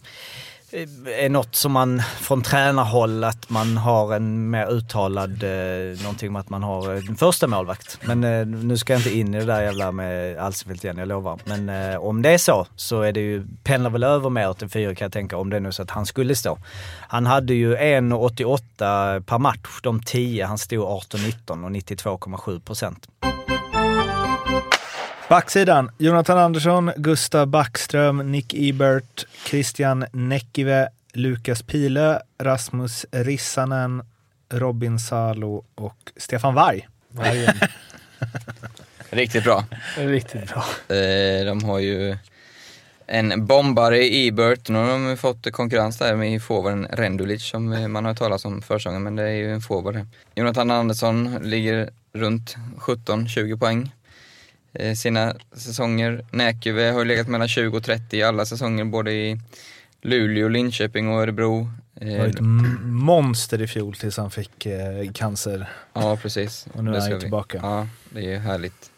Eh, 0.73 1.25
är 1.25 1.29
något 1.29 1.55
som 1.55 1.73
man 1.73 2.03
från 2.21 2.43
tränarhåll, 2.43 3.25
att 3.25 3.51
man 3.51 3.77
har 3.77 4.15
en 4.15 4.51
mer 4.51 4.67
uttalad, 4.71 5.43
eh, 5.43 6.03
någonting 6.03 6.29
om 6.29 6.37
att 6.37 6.49
man 6.49 6.63
har 6.63 6.95
eh, 6.95 7.09
en 7.09 7.17
första 7.17 7.47
målvakt. 7.47 7.99
Men 8.05 8.25
eh, 8.25 8.47
nu 8.47 8.77
ska 8.77 8.93
jag 8.93 9.01
inte 9.01 9.17
in 9.17 9.35
i 9.35 9.39
det 9.39 9.45
där 9.45 9.63
jävla 9.63 9.93
med 9.93 10.39
Alsefelt 10.39 10.85
igen, 10.85 10.99
jag 10.99 11.09
lovar. 11.09 11.41
Men 11.45 11.69
eh, 11.69 11.97
om 11.97 12.23
det 12.23 12.31
är 12.31 12.39
så, 12.39 12.67
så 12.77 13.03
är 13.03 13.13
det 13.13 13.21
ju, 13.21 13.47
pendlar 13.65 13.91
väl 13.91 14.03
över 14.03 14.31
mer 14.31 14.51
åt 14.51 14.63
en 14.63 14.71
fyra 14.71 14.95
kan 14.95 15.05
jag 15.05 15.13
tänka, 15.13 15.37
om 15.37 15.51
det 15.51 15.57
är 15.57 15.61
nu 15.61 15.73
så 15.73 15.83
att 15.83 15.91
han 15.91 16.07
skulle 16.07 16.35
stå. 16.35 16.59
Han 17.09 17.27
hade 17.27 17.55
ju 17.55 17.77
1,88 17.77 19.21
per 19.21 19.39
match, 19.39 19.81
de 19.83 20.03
10, 20.03 20.47
han 20.47 20.59
stod 20.59 20.81
18-19 20.81 21.65
och 21.65 21.71
92,7 21.71 22.61
procent. 22.61 23.09
Backsidan. 25.33 25.91
Jonathan 25.99 26.39
Andersson, 26.39 26.91
Gustav 26.97 27.47
Backström, 27.47 28.33
Nick 28.33 28.55
Ebert, 28.55 29.27
Christian 29.47 30.05
Näckive, 30.13 30.89
Lukas 31.13 31.63
Pile, 31.63 32.21
Rasmus 32.39 33.07
Rissanen, 33.11 34.03
Robin 34.51 34.99
Salo 34.99 35.65
och 35.75 35.97
Stefan. 36.17 36.55
Vargen. 36.55 36.83
Riktigt 39.11 39.45
bra. 39.45 39.65
Riktigt 39.97 40.49
bra. 40.49 40.97
Eh, 40.97 41.45
De 41.47 41.65
har 41.65 41.79
ju 41.79 42.17
en 43.07 43.47
bombare 43.47 44.05
i 44.05 44.29
Ebert. 44.29 44.69
Nu 44.69 44.79
har 44.79 44.89
de 44.89 45.17
fått 45.17 45.53
konkurrens 45.53 45.99
där 45.99 46.17
med 46.17 46.43
forwarden 46.43 46.87
Rendulic 46.91 47.43
som 47.43 47.93
man 47.93 48.05
har 48.05 48.15
talat 48.15 48.45
om 48.45 48.63
försäsongen, 48.63 49.03
men 49.03 49.17
det 49.17 49.23
är 49.23 49.35
ju 49.35 49.53
en 49.53 49.61
forward. 49.61 49.97
här. 49.97 50.07
Jonathan 50.35 50.71
Andersson 50.71 51.39
ligger 51.43 51.91
runt 52.13 52.57
17-20 52.79 53.59
poäng 53.59 53.93
sina 54.97 55.35
säsonger. 55.57 56.25
Näkyve 56.31 56.83
har 56.91 56.99
ju 56.99 57.05
legat 57.05 57.29
mellan 57.29 57.49
20 57.49 57.77
och 57.77 57.85
30 57.85 58.17
i 58.17 58.23
alla 58.23 58.47
säsonger, 58.47 58.85
både 58.85 59.13
i 59.13 59.41
Luleå, 60.03 60.49
Linköping 60.49 61.09
och 61.09 61.21
Örebro. 61.23 61.71
Det 61.95 62.19
var 62.19 62.25
Eh, 62.25 62.31
ett 62.31 62.39
m- 62.41 62.79
monster 62.85 63.63
i 63.63 63.67
fjol 63.67 63.95
tills 63.95 64.17
han 64.17 64.31
fick 64.31 64.67
eh, 64.67 65.13
cancer. 65.15 65.69
Ja, 65.93 66.17
precis. 66.17 66.67
Och 66.73 66.85
nu 66.85 66.91
är 66.91 66.95
Det 66.95 66.99
han 67.01 67.07
ska 67.07 67.15
ju 67.15 67.21
tillbaka. 67.21 67.59
Ja, 67.63 67.89
det 68.11 68.19
är 68.21 68.31
ju 68.31 68.37
härligt. 68.39 68.91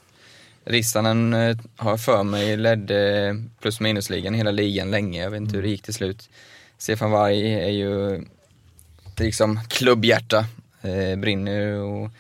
Rissanen 0.65 1.35
eh, 1.35 1.57
har 1.77 1.97
för 1.97 2.23
mig 2.23 2.57
ledde 2.57 3.37
plus 3.61 3.81
minusligan 3.81 4.35
hela 4.35 4.51
ligan 4.51 4.91
länge. 4.91 5.23
Jag 5.23 5.31
vet 5.31 5.41
inte 5.41 5.57
hur 5.57 5.63
det 5.63 5.69
gick 5.69 5.83
till 5.83 5.95
slut. 5.95 6.29
Stefan 6.79 7.11
Warg 7.11 7.55
är 7.55 7.69
ju 7.71 8.23
liksom 9.19 9.61
klubbhjärta. 9.69 10.47
Eh, 10.83 11.17
brinner 11.19 11.67
och 11.67 12.11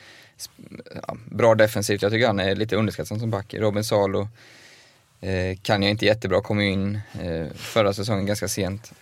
ja, 1.06 1.16
bra 1.30 1.54
defensivt. 1.54 2.02
Jag 2.02 2.12
tycker 2.12 2.26
han 2.26 2.40
är 2.40 2.54
lite 2.54 2.76
underskattad 2.76 3.20
som 3.20 3.30
back. 3.30 3.54
Robin 3.54 3.84
Salo 3.84 4.28
eh, 5.20 5.56
kan 5.62 5.82
jag 5.82 5.90
inte 5.90 6.06
jättebra, 6.06 6.40
kom 6.40 6.60
ju 6.60 6.70
in 6.70 7.00
eh, 7.22 7.46
förra 7.54 7.92
säsongen 7.92 8.26
ganska 8.26 8.48
sent. 8.48 8.92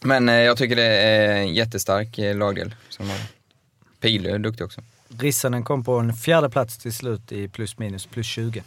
Men 0.00 0.28
eh, 0.28 0.34
jag 0.34 0.56
tycker 0.56 0.76
det 0.76 0.82
är 1.02 1.32
en 1.36 1.54
jättestark 1.54 2.18
eh, 2.18 2.36
lagdel 2.36 2.74
som 2.88 3.08
har. 3.10 3.18
Pile 4.00 4.30
är 4.34 4.38
duktig 4.38 4.64
också. 4.66 4.80
Rissanen 5.18 5.64
kom 5.64 5.84
på 5.84 5.98
en 5.98 6.14
fjärde 6.14 6.50
plats 6.50 6.78
till 6.78 6.92
slut 6.92 7.32
i 7.32 7.48
plus 7.48 7.78
minus 7.78 8.06
plus 8.06 8.26
20. 8.26 8.62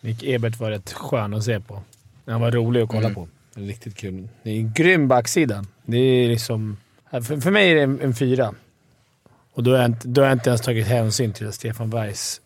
Nick 0.00 0.22
Ebert 0.22 0.58
var 0.60 0.70
rätt 0.70 0.92
skön 0.92 1.34
att 1.34 1.44
se 1.44 1.60
på. 1.60 1.82
Han 2.26 2.40
var 2.40 2.50
rolig 2.50 2.80
att 2.80 2.88
kolla 2.88 3.00
Mm. 3.08 3.14
på. 3.14 3.28
Riktigt 3.54 3.96
kul. 3.96 4.28
Det 4.42 4.50
är 4.50 4.56
en 4.56 4.72
grym 4.72 5.08
backsida. 5.08 5.64
Det 5.86 5.96
är 5.98 6.28
liksom... 6.28 6.76
För, 7.10 7.40
för 7.40 7.50
mig 7.50 7.70
är 7.70 7.74
det 7.74 7.82
en, 7.82 8.00
en 8.00 8.14
fyra. 8.14 8.54
Och 9.54 9.62
då 9.62 9.70
har, 9.70 9.78
jag 9.78 9.86
inte, 9.86 10.08
då 10.08 10.20
har 10.20 10.26
jag 10.26 10.34
inte 10.34 10.50
ens 10.50 10.60
tagit 10.60 10.86
hänsyn 10.86 11.32
till 11.32 11.52
Stefan 11.52 11.90
Bergs 11.90 12.40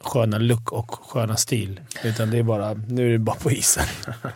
sköna 0.00 0.38
look 0.38 0.72
och 0.72 0.94
sköna 1.10 1.36
stil. 1.36 1.80
Utan 2.04 2.30
det 2.30 2.38
är 2.38 2.42
bara... 2.42 2.74
Nu 2.74 3.08
är 3.08 3.12
det 3.12 3.18
bara 3.18 3.36
på 3.36 3.50
isen. 3.50 3.84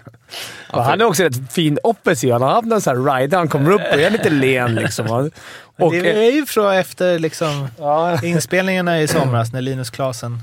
och 0.73 0.85
han 0.85 1.01
är 1.01 1.05
också 1.05 1.23
rätt 1.23 1.53
fin 1.53 1.79
offensiv. 1.83 2.33
Han 2.33 2.43
har 2.43 2.53
haft 2.55 2.69
någon 2.69 2.81
sån 2.81 3.07
här 3.07 3.21
ride 3.21 3.37
han 3.37 3.49
kommer 3.49 3.71
upp 3.71 3.83
och 3.93 4.01
är 4.01 4.11
lite 4.11 4.31
len 4.31 4.75
liksom. 4.75 5.07
Och, 5.77 5.93
det 5.93 6.27
är 6.27 6.33
ju 6.33 6.47
från 6.47 6.75
efter 6.75 7.19
liksom, 7.19 7.69
ja, 7.79 8.23
inspelningarna 8.23 9.01
i 9.01 9.09
somras 9.09 9.53
när 9.53 9.61
Linus 9.61 9.91
Klasen 9.91 10.39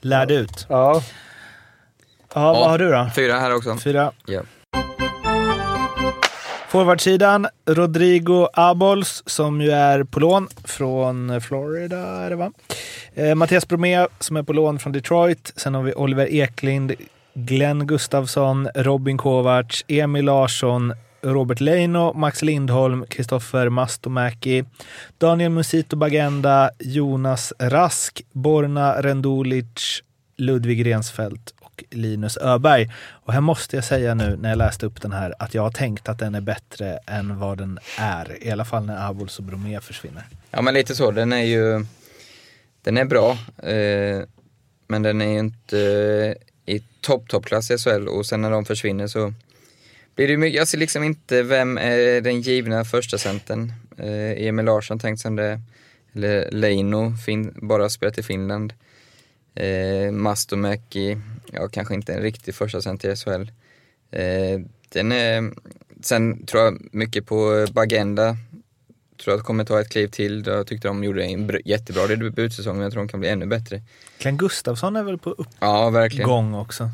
lärde 0.00 0.34
ut. 0.34 0.66
ja. 0.68 1.02
Ja, 2.34 2.52
vad 2.52 2.70
har 2.70 2.78
du 2.78 2.90
då? 2.90 3.10
Fyra 3.14 3.38
här 3.38 3.54
också. 3.54 3.76
Fyra. 3.76 4.12
Ja. 4.26 4.42
Forwardsidan, 6.72 7.46
Rodrigo 7.66 8.48
Abols 8.52 9.22
som 9.26 9.60
ju 9.60 9.70
är 9.70 10.04
på 10.04 10.20
lån 10.20 10.48
från 10.64 11.40
Florida, 11.40 11.98
är 11.98 12.30
det 12.30 12.36
va? 12.36 12.52
Eh, 13.14 13.34
Mattias 13.34 13.68
Bromé 13.68 14.06
som 14.18 14.36
är 14.36 14.42
på 14.42 14.52
lån 14.52 14.78
från 14.78 14.92
Detroit. 14.92 15.52
Sen 15.56 15.74
har 15.74 15.82
vi 15.82 15.94
Oliver 15.94 16.26
Eklind, 16.32 16.92
Glenn 17.34 17.86
Gustafsson, 17.86 18.68
Robin 18.74 19.18
Kovacs, 19.18 19.84
Emil 19.88 20.24
Larsson, 20.24 20.92
Robert 21.22 21.60
Leino, 21.60 22.12
Max 22.12 22.42
Lindholm, 22.42 23.06
Kristoffer 23.06 23.68
Mastomäki, 23.68 24.64
Daniel 25.18 25.50
Musito 25.50 25.96
Bagenda, 25.96 26.70
Jonas 26.78 27.52
Rask, 27.58 28.22
Borna 28.32 29.02
Rendulic, 29.02 30.02
Ludvig 30.36 30.86
Rensfeldt 30.86 31.54
och 31.72 31.84
Linus 31.90 32.36
Öberg. 32.36 32.92
Och 33.24 33.32
här 33.32 33.40
måste 33.40 33.76
jag 33.76 33.84
säga 33.84 34.14
nu 34.14 34.36
när 34.36 34.48
jag 34.48 34.58
läste 34.58 34.86
upp 34.86 35.02
den 35.02 35.12
här 35.12 35.34
att 35.38 35.54
jag 35.54 35.62
har 35.62 35.70
tänkt 35.70 36.08
att 36.08 36.18
den 36.18 36.34
är 36.34 36.40
bättre 36.40 36.98
än 37.06 37.38
vad 37.38 37.58
den 37.58 37.78
är. 37.98 38.44
I 38.44 38.50
alla 38.50 38.64
fall 38.64 38.86
när 38.86 39.08
Abols 39.08 39.38
och 39.38 39.44
Bromé 39.44 39.80
försvinner. 39.80 40.24
Ja 40.50 40.62
men 40.62 40.74
lite 40.74 40.94
så, 40.94 41.10
den 41.10 41.32
är 41.32 41.42
ju, 41.42 41.86
den 42.82 42.96
är 42.96 43.04
bra. 43.04 43.30
Eh, 43.62 44.22
men 44.86 45.02
den 45.02 45.20
är 45.20 45.32
ju 45.32 45.38
inte 45.38 45.78
eh, 46.66 46.74
i 46.74 46.82
topp, 47.00 47.28
toppklass 47.28 47.70
i 47.70 47.78
SHL 47.78 48.08
och 48.08 48.26
sen 48.26 48.42
när 48.42 48.50
de 48.50 48.64
försvinner 48.64 49.06
så 49.06 49.32
blir 50.14 50.28
det 50.28 50.36
mycket, 50.36 50.58
jag 50.58 50.68
ser 50.68 50.78
liksom 50.78 51.04
inte 51.04 51.42
vem 51.42 51.78
är 51.78 52.20
den 52.20 52.40
givna 52.40 52.84
första 52.84 53.18
centern. 53.18 53.72
Eh, 53.98 54.46
Emil 54.46 54.64
Larsson 54.64 54.98
tänkt 54.98 55.20
som 55.20 55.36
det, 55.36 55.60
eller 56.14 56.50
Leino, 56.50 57.16
fin, 57.26 57.54
bara 57.62 57.88
spelat 57.88 58.18
i 58.18 58.22
Finland. 58.22 58.72
Eh, 59.54 60.12
Mastomäki, 60.12 61.18
ja 61.52 61.68
kanske 61.68 61.94
inte 61.94 62.14
en 62.14 62.22
riktig 62.22 62.54
första 62.54 62.82
center 62.82 63.10
i 63.12 63.16
SHL. 63.16 63.50
Eh, 64.10 64.60
den 64.88 65.12
är, 65.12 65.52
sen 66.02 66.46
tror 66.46 66.62
jag 66.62 66.88
mycket 66.92 67.26
på 67.26 67.66
Bagenda. 67.72 68.36
Tror 69.24 69.34
att 69.34 69.42
kommer 69.44 69.64
ta 69.64 69.80
ett 69.80 69.88
kliv 69.90 70.08
till. 70.08 70.42
Jag 70.46 70.66
tyckte 70.66 70.88
de 70.88 71.04
gjorde 71.04 71.24
en 71.24 71.50
br- 71.50 71.62
jättebra 71.64 72.06
debutsäsong 72.06 72.74
men 72.76 72.82
jag 72.82 72.92
tror 72.92 73.02
de 73.02 73.08
kan 73.08 73.20
bli 73.20 73.28
ännu 73.28 73.46
bättre. 73.46 73.82
Glenn 74.18 74.36
Gustafsson 74.36 74.96
är 74.96 75.02
väl 75.02 75.18
på 75.18 75.44
Ja, 75.60 75.90
verkligen. 75.90 76.24
uppgång 76.24 76.54
också. 76.54 76.90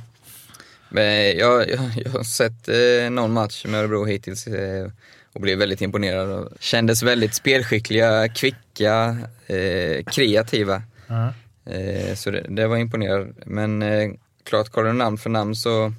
Men 0.91 1.39
jag, 1.39 1.71
jag, 1.71 1.81
jag 2.05 2.11
har 2.11 2.23
sett 2.25 2.69
eh, 2.69 3.11
någon 3.11 3.33
match 3.33 3.65
med 3.67 3.81
Örebro 3.81 4.05
hittills 4.05 4.47
eh, 4.47 4.91
och 5.33 5.41
blev 5.41 5.59
väldigt 5.59 5.81
imponerad. 5.81 6.31
Och 6.31 6.49
kändes 6.61 7.03
väldigt 7.03 7.35
spelskickliga, 7.35 8.29
kvicka, 8.29 9.17
eh, 9.47 10.05
kreativa. 10.05 10.83
Eh, 11.65 12.15
så 12.15 12.31
det, 12.31 12.47
det 12.49 12.67
var 12.67 12.77
imponerande. 12.77 13.33
Men 13.47 13.83
eh, 14.49 14.51
klart, 14.51 14.69
kollar 14.69 14.89
du 14.89 14.97
namn 14.97 15.19
för 15.19 15.31
namn 15.31 15.55
så, 15.55 15.93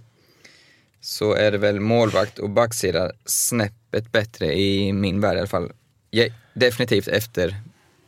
så 1.02 1.34
är 1.34 1.52
det 1.52 1.58
väl 1.58 1.80
målvakt 1.80 2.40
och 2.40 2.50
backsida 2.50 3.12
snäppet 3.26 4.12
bättre 4.12 4.60
i 4.60 4.94
min 4.94 5.22
värld 5.22 5.36
i 5.36 5.40
alla 5.40 5.48
fall. 5.48 5.72
Ja, 6.10 6.26
definitivt 6.54 7.08
efter 7.08 7.56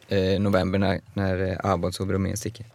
eh, 0.07 0.39
november 0.39 0.79
när, 0.79 1.01
när 1.13 1.51
eh, 1.51 1.71
Abons 1.71 1.99
och 1.99 2.07
Bromén 2.07 2.37
sticker. 2.37 2.65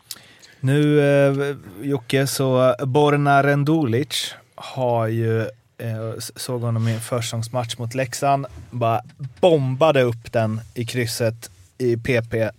Nu 0.60 1.00
eh, 1.00 1.56
Jocke, 1.82 2.26
så 2.26 2.74
Borna 2.78 3.42
Rendulic 3.42 4.34
har 4.54 5.06
ju, 5.06 5.40
eh, 5.78 6.14
såg 6.36 6.60
honom 6.60 6.88
i 6.88 6.94
en 6.94 7.00
försäsongsmatch 7.00 7.78
mot 7.78 7.94
Leksand, 7.94 8.46
bara 8.70 9.02
bombade 9.40 10.02
upp 10.02 10.32
den 10.32 10.60
i 10.74 10.84
krysset 10.84 11.50
i 11.78 11.96
PP. 11.96 12.50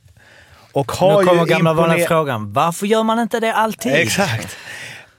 Och 0.71 0.91
har 0.91 1.19
Nu 1.21 1.27
kommer 1.27 1.41
ju 1.41 1.49
gamla 1.49 1.73
vanliga 1.73 2.07
frågan. 2.07 2.53
Varför 2.53 2.87
gör 2.87 3.03
man 3.03 3.19
inte 3.19 3.39
det 3.39 3.53
alltid? 3.53 3.93
Exakt. 3.93 4.57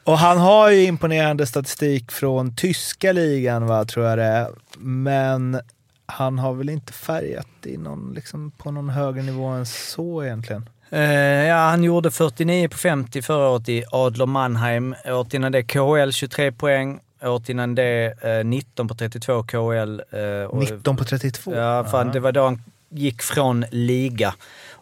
Och 0.09 0.19
han 0.19 0.39
har 0.39 0.71
ju 0.71 0.85
imponerande 0.85 1.47
statistik 1.47 2.13
från 2.13 2.55
tyska 2.57 3.13
ligan, 3.13 3.67
va, 3.67 3.85
tror 3.85 4.07
jag 4.07 4.19
det 4.19 4.25
är. 4.25 4.49
Men 4.79 5.61
han 6.07 6.39
har 6.39 6.55
väl 6.55 6.69
inte 6.69 6.93
färgat 6.93 7.47
i 7.65 7.77
någon, 7.77 8.13
liksom, 8.15 8.51
på 8.51 8.71
någon 8.71 8.89
högre 8.89 9.23
nivå 9.23 9.45
än 9.47 9.67
så 9.67 10.25
egentligen. 10.25 10.69
Eh, 10.91 11.01
ja, 11.47 11.57
han 11.57 11.85
gjorde 11.85 12.11
49 12.11 12.69
på 12.69 12.77
50 12.77 13.23
förra 13.23 13.49
året 13.49 13.69
i 13.69 13.85
Adler 13.93 14.27
Mannheim. 14.27 14.95
Året 15.07 15.35
innan 15.35 15.53
det 15.53 15.63
KHL 15.63 16.11
23 16.13 16.53
poäng. 16.53 17.01
Året 17.23 17.49
innan 17.49 17.75
det 17.75 18.15
eh, 18.23 18.45
19 18.47 18.89
på 18.89 18.95
32 18.95 19.43
KHL. 19.43 20.01
och- 20.49 20.59
19 20.59 20.97
på 20.97 21.05
32. 21.05 21.55
Ja, 21.55 21.85
fan, 21.85 22.13
det 22.13 22.21
var 22.21 22.33
då 22.33 22.45
han 22.45 22.63
gick 22.91 23.23
från 23.23 23.65
liga. 23.71 24.35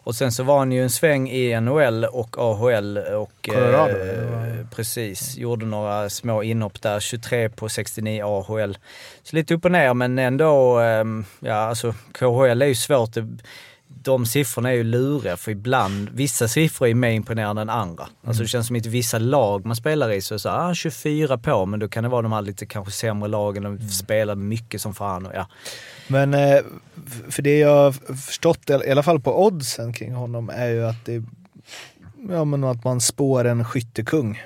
Och 0.07 0.15
sen 0.15 0.31
så 0.31 0.43
var 0.43 0.57
han 0.57 0.71
ju 0.71 0.83
en 0.83 0.89
sväng 0.89 1.29
i 1.29 1.59
NHL 1.61 2.05
och 2.05 2.37
AHL 2.37 2.97
och... 2.97 3.49
Colorado, 3.53 3.97
eh, 3.97 4.67
precis, 4.75 5.37
gjorde 5.37 5.65
några 5.65 6.09
små 6.09 6.43
inhopp 6.43 6.81
där. 6.81 6.99
23 6.99 7.49
på 7.49 7.69
69 7.69 8.23
AHL. 8.25 8.77
Så 9.23 9.35
lite 9.35 9.53
upp 9.53 9.65
och 9.65 9.71
ner 9.71 9.93
men 9.93 10.19
ändå, 10.19 10.79
ehm, 10.79 11.25
ja 11.39 11.53
alltså 11.55 11.93
KHL 12.11 12.61
är 12.61 12.65
ju 12.65 12.75
svårt. 12.75 13.13
Det- 13.13 13.37
De 14.07 14.25
siffrorna 14.25 14.69
är 14.69 14.73
ju 14.73 14.83
luriga 14.83 15.37
för 15.37 15.51
ibland, 15.51 16.09
vissa 16.13 16.47
siffror 16.47 16.87
är 16.87 16.93
mer 16.93 17.09
imponerande 17.09 17.61
än 17.61 17.69
andra. 17.69 18.07
Alltså 18.23 18.43
det 18.43 18.47
känns 18.47 18.67
som 18.67 18.75
att 18.75 18.85
i 18.85 18.89
vissa 18.89 19.19
lag 19.19 19.65
man 19.65 19.75
spelar 19.75 20.11
i 20.11 20.21
så 20.21 20.33
är 20.33 20.35
det 20.35 20.39
så 20.39 20.49
ah, 20.49 20.73
24 20.73 21.37
på, 21.37 21.65
men 21.65 21.79
då 21.79 21.87
kan 21.87 22.03
det 22.03 22.09
vara 22.09 22.21
de 22.21 22.31
här 22.31 22.41
lite 22.41 22.65
kanske 22.65 22.93
sämre 22.93 23.29
lagen, 23.29 23.63
de 23.63 23.89
spelar 23.89 24.35
mycket 24.35 24.81
som 24.81 24.93
fan 24.93 25.25
och 25.25 25.31
ja. 25.35 25.47
Men 26.07 26.33
eh, 26.33 26.59
för 27.29 27.41
det 27.41 27.59
jag 27.59 27.75
har 27.75 28.15
förstått, 28.15 28.69
i 28.69 28.91
alla 28.91 29.03
fall 29.03 29.19
på 29.19 29.45
oddsen 29.45 29.93
kring 29.93 30.13
honom, 30.13 30.49
är 30.49 30.69
ju 30.69 30.85
att 30.85 31.05
det 31.05 31.23
ja, 32.29 32.45
men 32.45 32.63
att 32.63 32.83
man 32.83 33.01
spår 33.01 33.45
en 33.45 33.65
skyttekung. 33.65 34.41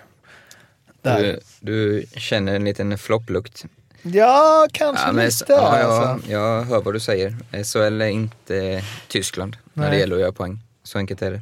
Där. 1.02 1.24
Du, 1.24 1.40
du 1.60 2.06
känner 2.20 2.56
en 2.56 2.66
liten 2.66 2.98
flopplukt. 2.98 3.66
Ja, 4.02 4.68
kanske 4.72 5.08
Ja, 5.08 5.12
men, 5.12 5.26
lite. 5.26 5.46
ja, 5.48 5.78
alltså. 5.78 6.32
jag 6.32 6.64
hör 6.64 6.82
vad 6.82 6.94
du 6.94 7.00
säger. 7.00 7.36
SHL 7.64 8.02
är 8.02 8.08
inte 8.08 8.84
Tyskland 9.08 9.58
när 9.74 9.84
Nej. 9.84 9.92
det 9.92 10.00
gäller 10.00 10.16
att 10.16 10.22
göra 10.22 10.32
poäng. 10.32 10.60
Så 10.84 10.98
enkelt 10.98 11.22
är 11.22 11.32
det. 11.32 11.42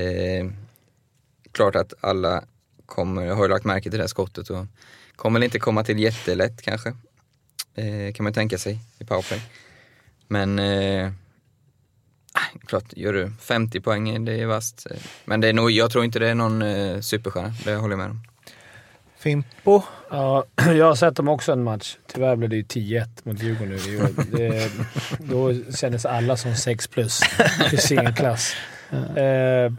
Eh, 0.00 0.50
klart 1.52 1.76
att 1.76 1.94
alla 2.00 2.44
kommer, 2.86 3.26
har 3.26 3.44
ju 3.44 3.50
lagt 3.50 3.64
märke 3.64 3.90
till 3.90 3.98
det 3.98 4.02
här 4.02 4.08
skottet 4.08 4.50
och 4.50 4.66
kommer 5.16 5.40
väl 5.40 5.44
inte 5.44 5.58
komma 5.58 5.84
till 5.84 5.98
jättelätt 5.98 6.62
kanske. 6.62 6.88
Eh, 7.74 8.12
kan 8.14 8.24
man 8.24 8.32
tänka 8.32 8.58
sig 8.58 8.78
i 8.98 9.04
powerplay. 9.04 9.40
Men 10.28 10.58
eh, 10.58 11.10
ah, 12.32 12.58
klart, 12.66 12.84
gör 12.96 13.12
du 13.12 13.32
50 13.40 13.80
poäng, 13.80 14.24
det 14.24 14.32
är 14.40 14.46
vasst. 14.46 14.86
Men 15.24 15.40
det 15.40 15.48
är 15.48 15.52
nog, 15.52 15.70
jag 15.70 15.90
tror 15.90 16.04
inte 16.04 16.18
det 16.18 16.28
är 16.28 16.34
någon 16.34 16.62
eh, 16.62 17.00
superstjärna, 17.00 17.54
det 17.64 17.74
håller 17.74 17.92
jag 17.92 17.98
med 17.98 18.10
om. 18.10 18.20
Fimpo. 19.24 19.82
Ja, 20.10 20.44
jag 20.56 20.86
har 20.86 20.94
sett 20.94 21.16
dem 21.16 21.28
också 21.28 21.52
en 21.52 21.62
match. 21.62 21.96
Tyvärr 22.06 22.36
blev 22.36 22.50
det 22.50 22.56
ju 22.56 22.62
10-1 22.62 23.06
mot 23.22 23.42
Djurgården 23.42 23.78
nu. 23.86 23.96
Var- 23.96 24.38
det, 24.38 24.70
då 25.18 25.72
kändes 25.72 26.06
alla 26.06 26.36
som 26.36 26.54
6 26.54 26.88
plus 26.88 27.20
i 27.72 27.76
sin 27.76 28.14
klass. 28.14 28.52
Eh, 29.16 29.72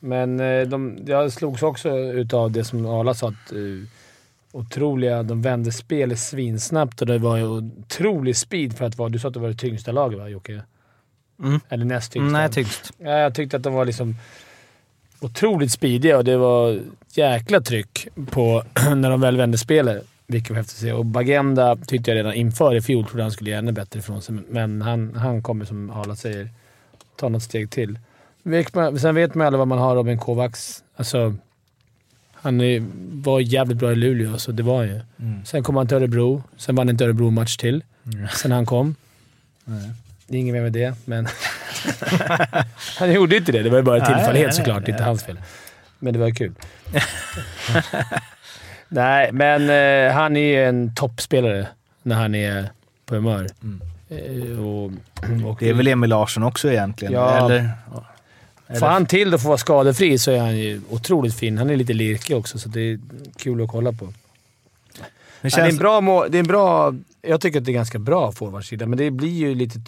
men 0.00 0.40
eh, 0.40 0.62
de, 0.62 0.98
jag 1.06 1.32
slogs 1.32 1.62
också 1.62 1.98
utav 1.98 2.50
det 2.50 2.64
som 2.64 2.86
Arla 2.86 3.14
sa, 3.14 3.28
att 3.28 3.52
uh, 3.52 3.84
otroliga... 4.52 5.22
De 5.22 5.42
vände 5.42 5.72
spelet 5.72 6.18
svinsnabbt 6.18 7.00
och 7.00 7.06
det 7.06 7.18
var 7.18 7.36
ju 7.36 7.44
otrolig 7.44 8.36
speed 8.36 8.78
för 8.78 8.84
att 8.84 8.98
vara... 8.98 9.08
Du 9.08 9.18
sa 9.18 9.28
att 9.28 9.34
det 9.34 9.40
var 9.40 9.48
det 9.48 9.54
tyngsta 9.54 9.92
laget 9.92 10.18
va, 10.18 10.28
Jocke? 10.28 10.62
Mm. 11.42 11.60
Eller 11.68 11.84
näst 11.84 12.12
tyngsta? 12.12 12.38
Nej, 12.38 12.50
tyngst. 12.50 12.92
Ja, 12.98 13.18
jag 13.18 13.34
tyckte 13.34 13.56
att 13.56 13.62
de 13.62 13.74
var 13.74 13.84
liksom 13.84 14.16
otroligt 15.24 15.72
speediga 15.72 16.16
och 16.18 16.24
det 16.24 16.36
var 16.36 16.80
jäkla 17.12 17.60
tryck 17.60 18.08
på 18.30 18.62
när 18.96 19.10
de 19.10 19.20
väl 19.20 19.36
vände 19.36 19.58
spelet. 19.58 20.04
Vilket 20.26 20.50
var 20.50 20.56
häftigt 20.56 20.76
att 20.76 20.80
se. 20.80 20.92
Och 20.92 21.04
Bagenda 21.04 21.76
tyckte 21.76 22.10
jag 22.10 22.16
redan 22.16 22.34
inför 22.34 22.74
i 22.74 22.80
fjol 22.80 23.04
trodde 23.04 23.22
han 23.22 23.32
skulle 23.32 23.50
göra 23.50 23.58
ännu 23.58 23.72
bättre 23.72 24.00
ifrån 24.00 24.22
sig, 24.22 24.34
men 24.48 24.82
han, 24.82 25.14
han 25.16 25.42
kommer 25.42 25.64
som 25.64 25.90
Arla 25.90 26.16
säger 26.16 26.48
ta 27.16 27.28
något 27.28 27.42
steg 27.42 27.70
till. 27.70 27.98
Sen 29.00 29.14
vet 29.14 29.34
man 29.34 29.46
alla 29.46 29.58
vad 29.58 29.68
man 29.68 29.78
har 29.78 29.94
Robin 29.94 30.18
Kovacs. 30.18 30.84
Alltså, 30.96 31.34
han 32.32 32.60
är, 32.60 32.84
var 33.22 33.40
jävligt 33.40 33.78
bra 33.78 33.92
i 33.92 33.96
Luleå, 33.96 34.38
så 34.38 34.52
det 34.52 34.62
var 34.62 34.76
han 34.76 34.86
ju. 34.86 35.00
Sen 35.44 35.62
kom 35.62 35.76
han 35.76 35.86
till 35.88 35.96
Örebro. 35.96 36.42
Sen 36.56 36.74
vann 36.74 36.88
inte 36.88 37.04
Örebro 37.04 37.30
match 37.30 37.56
till. 37.56 37.84
Sen 38.36 38.52
han 38.52 38.66
kom. 38.66 38.94
Det 40.26 40.36
är 40.36 40.40
inget 40.40 40.54
mer 40.54 40.62
med 40.62 40.72
det, 40.72 40.94
men... 41.04 41.28
han 42.98 43.12
gjorde 43.12 43.36
inte 43.36 43.52
det. 43.52 43.62
Det 43.62 43.70
var 43.70 43.76
ju 43.76 43.82
bara 43.82 43.96
en 43.96 44.02
Nej, 44.02 44.14
tillfällighet 44.14 44.46
nej, 44.48 44.56
såklart. 44.56 44.82
nej. 44.82 44.90
Inte 44.90 45.04
hans 45.04 45.24
fel. 45.24 45.38
Men 45.98 46.12
det 46.12 46.18
var 46.18 46.30
kul. 46.30 46.52
nej, 48.88 49.32
men 49.32 49.62
eh, 49.70 50.14
han 50.14 50.36
är 50.36 50.40
ju 50.40 50.64
en 50.64 50.94
toppspelare 50.94 51.66
när 52.02 52.16
han 52.16 52.34
är 52.34 52.70
på 53.06 53.14
humör. 53.14 53.46
Eh, 54.08 54.64
och, 54.66 54.84
och 55.50 55.56
Det 55.60 55.68
är 55.68 55.74
väl 55.74 55.86
Emil 55.88 56.10
Larsson 56.10 56.42
också 56.42 56.70
egentligen? 56.70 57.14
Ja. 57.14 57.44
Eller? 57.46 57.70
Får 58.80 58.86
han 58.86 59.06
till 59.06 59.34
och 59.34 59.40
får 59.40 59.48
vara 59.48 59.58
skadefri 59.58 60.18
så 60.18 60.30
är 60.30 60.38
han 60.38 60.56
ju 60.56 60.80
otroligt 60.90 61.34
fin. 61.34 61.58
Han 61.58 61.70
är 61.70 61.76
lite 61.76 61.92
lirkig 61.92 62.36
också, 62.36 62.58
så 62.58 62.68
det 62.68 62.80
är 62.80 62.98
kul 63.36 63.62
att 63.62 63.68
kolla 63.70 63.92
på. 63.92 64.04
Det 64.04 64.12
Ja, 65.00 65.04
det, 65.40 65.46
är 65.48 65.50
känns, 65.50 65.72
en 65.72 65.78
bra 65.78 66.00
må- 66.00 66.26
det 66.28 66.38
är 66.38 66.40
en 66.40 66.46
bra... 66.46 66.94
Jag 67.22 67.40
tycker 67.40 67.58
att 67.58 67.64
det 67.64 67.70
är 67.70 67.74
ganska 67.74 67.98
bra 67.98 68.32
forwardsida, 68.32 68.86
men 68.86 68.98
det 68.98 69.10
blir 69.10 69.28
ju 69.28 69.54
lite 69.54 69.78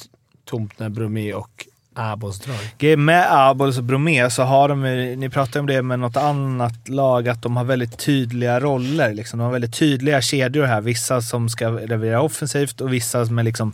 tomt 0.44 0.78
när 0.78 0.88
Bromé 0.88 1.32
och 1.34 1.66
Abos 1.98 2.38
drag. 2.40 2.98
Med 2.98 3.26
Abols 3.30 3.78
och 3.78 3.84
Bromé 3.84 4.30
så 4.30 4.42
har 4.42 4.68
de, 4.68 4.84
ju- 4.86 5.16
ni 5.16 5.28
pratade 5.30 5.60
om 5.60 5.66
det 5.66 5.82
med 5.82 5.98
något 5.98 6.16
annat 6.16 6.88
lag, 6.88 7.28
att 7.28 7.42
de 7.42 7.56
har 7.56 7.64
väldigt 7.64 7.98
tydliga 7.98 8.60
roller. 8.60 9.14
Liksom. 9.14 9.38
De 9.38 9.44
har 9.44 9.52
väldigt 9.52 9.74
tydliga 9.74 10.20
kedjor 10.22 10.64
här. 10.64 10.80
Vissa 10.80 11.22
som 11.22 11.48
ska 11.48 11.68
leverera 11.68 12.20
offensivt 12.22 12.80
och 12.80 12.92
vissa 12.92 13.24
med 13.24 13.44
liksom 13.44 13.72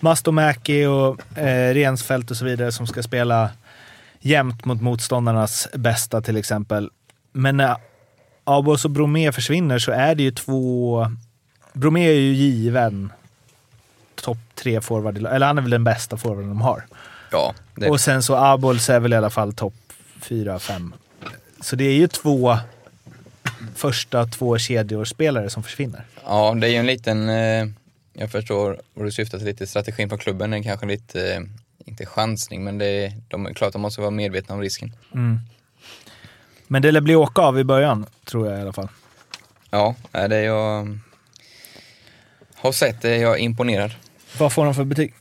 Mastomäki 0.00 0.84
och 0.86 1.38
eh, 1.38 1.74
Rensfält 1.74 2.30
och 2.30 2.36
så 2.36 2.44
vidare 2.44 2.72
som 2.72 2.86
ska 2.86 3.02
spela 3.02 3.50
jämnt 4.20 4.64
mot 4.64 4.80
motståndarnas 4.80 5.68
bästa 5.74 6.20
till 6.20 6.36
exempel. 6.36 6.90
Men 7.32 7.56
när 7.56 7.76
Abols 8.44 8.84
och 8.84 8.90
Bromé 8.90 9.32
försvinner 9.32 9.78
så 9.78 9.92
är 9.92 10.14
det 10.14 10.22
ju 10.22 10.30
två... 10.30 11.06
Bromé 11.72 12.06
är 12.08 12.12
ju 12.12 12.32
given 12.32 13.12
topp 14.22 14.38
tre 14.54 14.80
forward, 14.80 15.18
i- 15.18 15.24
eller 15.24 15.46
han 15.46 15.58
är 15.58 15.62
väl 15.62 15.70
den 15.70 15.84
bästa 15.84 16.16
forwarden 16.16 16.48
de 16.48 16.60
har. 16.60 16.84
Ja, 17.30 17.54
det, 17.74 17.90
Och 17.90 18.00
sen 18.00 18.22
så 18.22 18.36
Abols 18.36 18.90
är 18.90 19.00
väl 19.00 19.12
i 19.12 19.16
alla 19.16 19.30
fall 19.30 19.52
topp 19.52 19.74
fyra, 20.20 20.58
fem. 20.58 20.94
Så 21.60 21.76
det 21.76 21.84
är 21.84 21.94
ju 21.94 22.08
två 22.08 22.58
första 23.74 24.26
två 24.26 24.58
kedjorspelare 24.58 25.50
som 25.50 25.62
försvinner. 25.62 26.04
ja, 26.24 26.54
det 26.54 26.66
är 26.66 26.70
ju 26.70 26.76
en 26.76 26.86
liten, 26.86 27.28
eh, 27.28 27.66
jag 28.12 28.30
förstår 28.30 28.80
vad 28.94 29.06
du 29.06 29.10
syftar 29.12 29.38
till 29.38 29.46
lite, 29.46 29.66
strategin 29.66 30.08
på 30.08 30.18
klubben 30.18 30.52
är 30.52 30.62
kanske 30.62 30.86
lite, 30.86 31.34
eh, 31.34 31.40
inte 31.84 32.06
chansning, 32.06 32.64
men 32.64 32.78
det 32.78 32.86
är, 32.86 33.12
de 33.28 33.46
är 33.46 33.54
klart 33.54 33.72
de 33.72 33.82
måste 33.82 34.00
vara 34.00 34.10
medvetna 34.10 34.54
om 34.54 34.60
risken. 34.60 34.92
Men 36.66 36.82
det 36.82 36.92
lär 36.92 37.00
bli 37.00 37.14
åka 37.14 37.42
av 37.42 37.58
i 37.58 37.64
början, 37.64 38.06
tror 38.24 38.48
jag 38.48 38.58
i 38.58 38.62
alla 38.62 38.72
fall. 38.72 38.88
Ja, 39.70 39.94
är 40.12 40.28
det 40.28 40.42
jag 40.42 40.98
har 42.54 42.72
sett 42.72 43.02
det, 43.02 43.16
jag 43.16 43.32
är 43.34 43.38
imponerad. 43.38 43.90
Vad 44.38 44.52
får 44.52 44.64
de 44.64 44.74
för 44.74 44.84
betyg? 44.84 45.14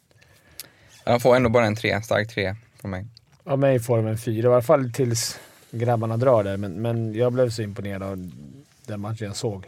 De 1.07 1.19
får 1.19 1.35
ändå 1.35 1.49
bara 1.49 1.65
en 1.65 1.75
tre, 1.75 2.01
stark 2.01 2.27
tre 2.29 2.55
från 2.81 2.91
mig. 2.91 3.05
Av 3.43 3.59
mig 3.59 3.79
får 3.79 3.97
de 3.97 4.07
en 4.07 4.17
fyra, 4.17 4.49
i 4.49 4.53
alla 4.53 4.61
fall 4.61 4.91
tills 4.91 5.39
grabbarna 5.71 6.17
drar 6.17 6.43
där. 6.43 6.57
Men, 6.57 6.71
men 6.73 7.13
jag 7.13 7.33
blev 7.33 7.49
så 7.49 7.61
imponerad 7.61 8.03
av 8.03 8.31
den 8.85 8.99
matchen 9.01 9.27
jag 9.27 9.35
såg. 9.35 9.65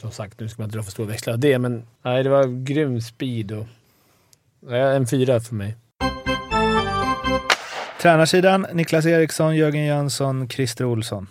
Som 0.00 0.10
sagt, 0.10 0.40
nu 0.40 0.48
ska 0.48 0.62
man 0.62 0.66
inte 0.68 0.76
dra 0.76 0.82
för 0.82 0.90
stora 0.90 1.08
växlar 1.08 1.32
av 1.32 1.38
det, 1.38 1.58
men 1.58 1.86
nej, 2.02 2.22
det 2.22 2.30
var 2.30 2.64
grym 2.64 3.00
speed 3.00 3.52
och... 3.52 3.66
En 4.70 5.06
fyra 5.06 5.40
för 5.40 5.54
mig. 5.54 5.76
Tränarsidan, 8.02 8.66
Niklas 8.72 9.06
Eriksson, 9.06 9.56
Jörgen 9.56 9.84
Jönsson, 9.84 10.48
Christer 10.48 10.84
Olsson. 10.84 11.26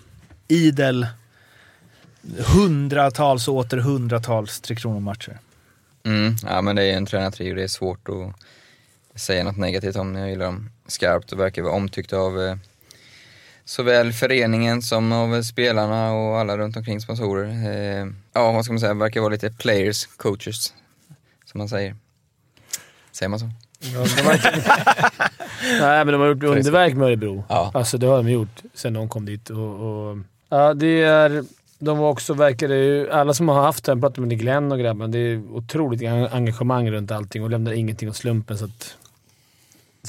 Idel 0.48 1.08
hundratals 2.56 3.48
och 3.48 3.56
åter 3.56 3.78
hundratals 3.78 4.62
Tre 4.62 4.76
Kronor-matcher. 4.76 5.38
Mm, 6.04 6.36
ja 6.44 6.62
men 6.62 6.76
det 6.76 6.84
är 6.84 6.98
en 6.98 7.06
tränartrio, 7.06 7.56
det 7.56 7.64
är 7.64 7.68
svårt 7.68 8.10
att 8.10 8.36
säga 9.20 9.44
något 9.44 9.58
negativt 9.58 9.96
om. 9.96 10.16
Jag 10.16 10.30
gillar 10.30 10.46
dem 10.46 10.70
skarpt 10.88 11.32
och 11.32 11.40
verkar 11.40 11.62
vara 11.62 11.74
omtyckta 11.74 12.18
av 12.18 12.42
eh, 12.42 12.56
såväl 13.66 14.14
föreningen 14.14 14.82
som 14.82 15.12
av 15.12 15.42
spelarna 15.42 16.14
och 16.14 16.40
alla 16.40 16.58
runt 16.58 16.78
omkring 16.78 17.02
sponsorer. 17.02 17.46
Eh, 17.48 18.08
ja, 18.34 18.52
vad 18.52 18.64
ska 18.66 18.74
man 18.74 18.80
säga, 18.80 18.94
verkar 18.94 19.22
vara 19.22 19.32
lite 19.32 19.52
players, 19.52 20.06
coaches, 20.06 20.74
som 21.46 21.58
man 21.58 21.70
säger. 21.70 21.96
Säger 23.12 23.30
man 23.30 23.40
så? 23.40 23.50
Ja. 23.80 24.06
Nej, 25.82 26.06
men 26.06 26.08
de 26.08 26.22
har 26.22 26.28
gjort 26.28 26.44
underverk 26.44 26.94
med 26.96 27.08
Örebro. 27.08 27.44
Ja. 27.50 27.72
Alltså 27.74 27.98
det 27.98 28.08
har 28.08 28.18
de 28.18 28.30
gjort 28.32 28.62
sen 28.74 28.94
de 28.94 29.10
kom 29.10 29.26
dit. 29.26 29.50
Och, 29.50 30.10
och, 30.10 30.18
ja, 30.50 30.74
det 30.74 31.02
är... 31.02 31.44
De 31.82 31.98
var 31.98 32.10
också, 32.10 32.34
verkar 32.34 32.70
ju... 32.70 33.12
Alla 33.12 33.34
som 33.34 33.50
har 33.50 33.62
haft 33.62 33.84
det, 33.86 33.92
jag 33.92 34.02
pratade 34.02 34.28
med 34.28 34.40
Glenn 34.40 34.72
och 34.72 34.80
grabbarna, 34.80 35.08
det 35.08 35.20
är 35.20 35.38
otroligt 35.52 36.02
en- 36.02 36.28
engagemang 36.28 36.92
runt 36.92 37.12
allting 37.12 37.44
och 37.44 37.50
lämnar 37.50 37.72
ingenting 37.72 38.10
åt 38.10 38.16
slumpen. 38.16 38.58
Så, 38.58 38.66
att, 38.66 38.96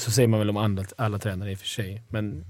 så 0.01 0.11
säger 0.11 0.27
man 0.27 0.39
väl 0.39 0.49
om 0.49 0.57
andra, 0.57 0.83
alla 0.95 1.19
tränare 1.19 1.51
i 1.51 1.55
och 1.55 1.59
för 1.59 1.67
sig. 1.67 2.01
Men 2.07 2.45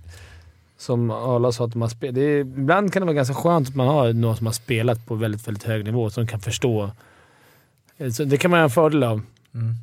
som 0.78 1.12
Arla 1.12 1.52
sa, 1.52 1.66
att 1.66 1.76
har 1.76 1.88
spel, 1.90 2.14
det 2.14 2.22
är, 2.22 2.40
ibland 2.40 2.94
kan 2.94 3.02
det 3.02 3.06
vara 3.06 3.16
ganska 3.16 3.36
skönt 3.36 3.68
att 3.70 3.76
man 3.76 3.88
har 3.88 4.14
någon 4.14 4.38
som 4.38 4.46
har 4.46 4.54
spelat 4.54 5.06
på 5.06 5.16
väldigt, 5.16 5.48
väldigt 5.48 5.64
hög 5.64 5.86
nivå 5.86 6.10
som 6.10 6.28
kan 6.28 6.40
förstå. 6.40 6.92
Eh, 7.98 8.10
Så 8.10 8.24
det 8.24 8.38
kan 8.38 8.52
man 8.52 8.60
ha 8.60 8.64
en 8.64 8.70
fördel 8.70 9.04
av 9.04 9.22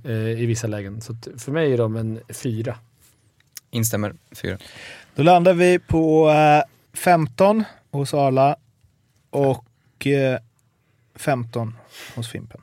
eh, 0.04 0.12
i 0.12 0.46
vissa 0.46 0.66
lägen. 0.66 1.00
Så 1.00 1.12
att 1.12 1.28
för 1.36 1.52
mig 1.52 1.72
är 1.72 1.78
de 1.78 1.96
en 1.96 2.20
fyra. 2.28 2.76
Instämmer, 3.70 4.14
fyra. 4.42 4.58
Då 5.14 5.22
landar 5.22 5.54
vi 5.54 5.78
på 5.78 6.30
eh, 6.30 6.62
15 6.98 7.64
hos 7.90 8.14
Arla 8.14 8.56
och 9.30 10.06
eh, 10.06 10.38
15 11.14 11.76
hos 12.14 12.28
Fimpen. 12.28 12.60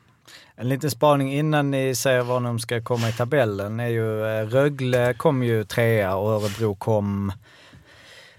En 0.58 0.70
liten 0.70 0.92
spaning 0.92 1.34
innan 1.34 1.72
ni 1.72 1.96
säger 1.96 2.22
var 2.22 2.40
de 2.40 2.60
ska 2.60 2.82
komma 2.82 3.10
i 3.10 3.12
tabellen 3.12 3.80
är 3.80 3.88
ju 3.88 4.26
eh, 4.26 4.48
Rögle 4.48 5.14
kom 5.14 5.44
ju 5.44 5.64
trea 5.64 6.16
och 6.16 6.30
Örebro 6.30 6.76
kom, 6.76 7.32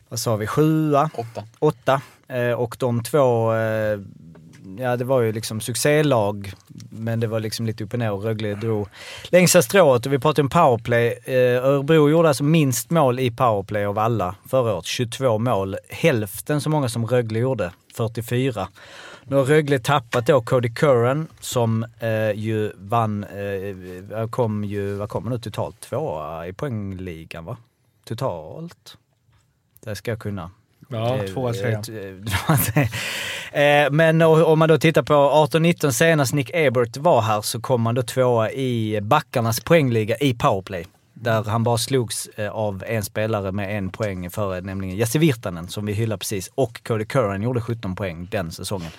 vad 0.09 0.19
sa 0.19 0.37
vi, 0.37 0.47
sjua? 0.47 1.11
Åtta. 1.15 1.45
Åtta. 1.59 2.01
Eh, 2.29 2.53
och 2.53 2.77
de 2.79 3.03
två, 3.03 3.55
eh, 3.55 3.99
ja 4.79 4.97
det 4.97 5.05
var 5.05 5.21
ju 5.21 5.33
liksom 5.33 5.61
succélag, 5.61 6.53
men 6.91 7.21
det 7.21 7.27
var 7.27 7.41
liksom 7.41 7.67
lite 7.67 7.85
upp 7.85 7.93
och 7.93 7.99
ner 7.99 8.13
och 8.13 8.25
Rögle 8.25 8.55
drog 8.55 8.89
längsta 9.25 9.63
strået. 9.63 10.07
Och 10.07 10.13
vi 10.13 10.19
pratade 10.19 10.43
om 10.43 10.49
powerplay. 10.49 11.19
Örebro 11.63 12.11
gjorde 12.11 12.29
alltså 12.29 12.45
minst 12.45 12.91
mål 12.91 13.21
i 13.21 13.31
powerplay 13.31 13.85
av 13.85 13.99
alla 13.99 14.35
förra 14.49 14.75
året, 14.75 14.85
22 14.85 15.39
mål. 15.39 15.77
Hälften 15.89 16.61
så 16.61 16.71
många 16.71 16.89
som 16.89 17.07
Rögle 17.07 17.39
gjorde, 17.39 17.73
44. 17.97 18.69
Nu 19.25 19.37
har 19.37 19.45
Rögle 19.45 19.79
tappat 19.79 20.27
då 20.27 20.41
Cody 20.41 20.75
Curran 20.75 21.29
som 21.41 21.87
eh, 22.01 22.31
ju 22.31 22.73
vann, 22.77 23.25
eh, 23.25 24.29
kom 24.29 24.65
ju, 24.65 24.95
vad 24.95 25.09
kommer 25.09 25.31
nu 25.31 25.39
totalt? 25.39 25.81
Tvåa 25.81 26.47
i 26.47 26.53
poängligan 26.53 27.45
va? 27.45 27.57
Totalt? 28.05 28.97
Det 29.85 29.95
ska 29.97 30.11
jag 30.11 30.19
kunna. 30.21 30.51
Ja, 30.89 31.19
tvåa, 31.35 31.53
trea. 31.53 31.83
Eh, 33.53 33.91
Men 33.91 34.23
o- 34.23 34.45
om 34.45 34.59
man 34.59 34.69
då 34.69 34.79
tittar 34.79 35.03
på 35.03 35.15
18-19 35.15 35.91
senast 35.91 36.35
Nick 36.35 36.51
Ebert 36.55 36.97
var 36.97 37.21
här 37.23 37.41
så 37.43 37.61
kom 37.61 37.83
man 37.83 37.95
då 37.95 38.03
tvåa 38.03 38.51
i 38.51 39.01
backarnas 39.03 39.61
poängliga 39.61 40.17
i 40.17 40.35
powerplay. 40.35 40.87
Där 41.19 41.45
han 41.45 41.63
bara 41.65 41.79
slogs 41.79 42.27
eh, 42.27 42.51
av 42.51 42.85
en 42.87 43.05
spelare 43.05 43.53
med 43.53 43.79
en 43.79 43.91
poäng 43.91 44.31
före, 44.31 44.61
nämligen 44.61 44.97
Jesse 44.97 45.19
Virtanen 45.19 45.69
som 45.69 45.87
vi 45.87 45.93
hyllar 45.93 46.17
precis. 46.17 46.51
Och 46.55 46.81
Cody 46.87 47.05
Curran 47.05 47.43
gjorde 47.43 47.61
17 47.61 47.97
poäng 47.97 48.29
den 48.31 48.53
säsongen. 48.53 48.91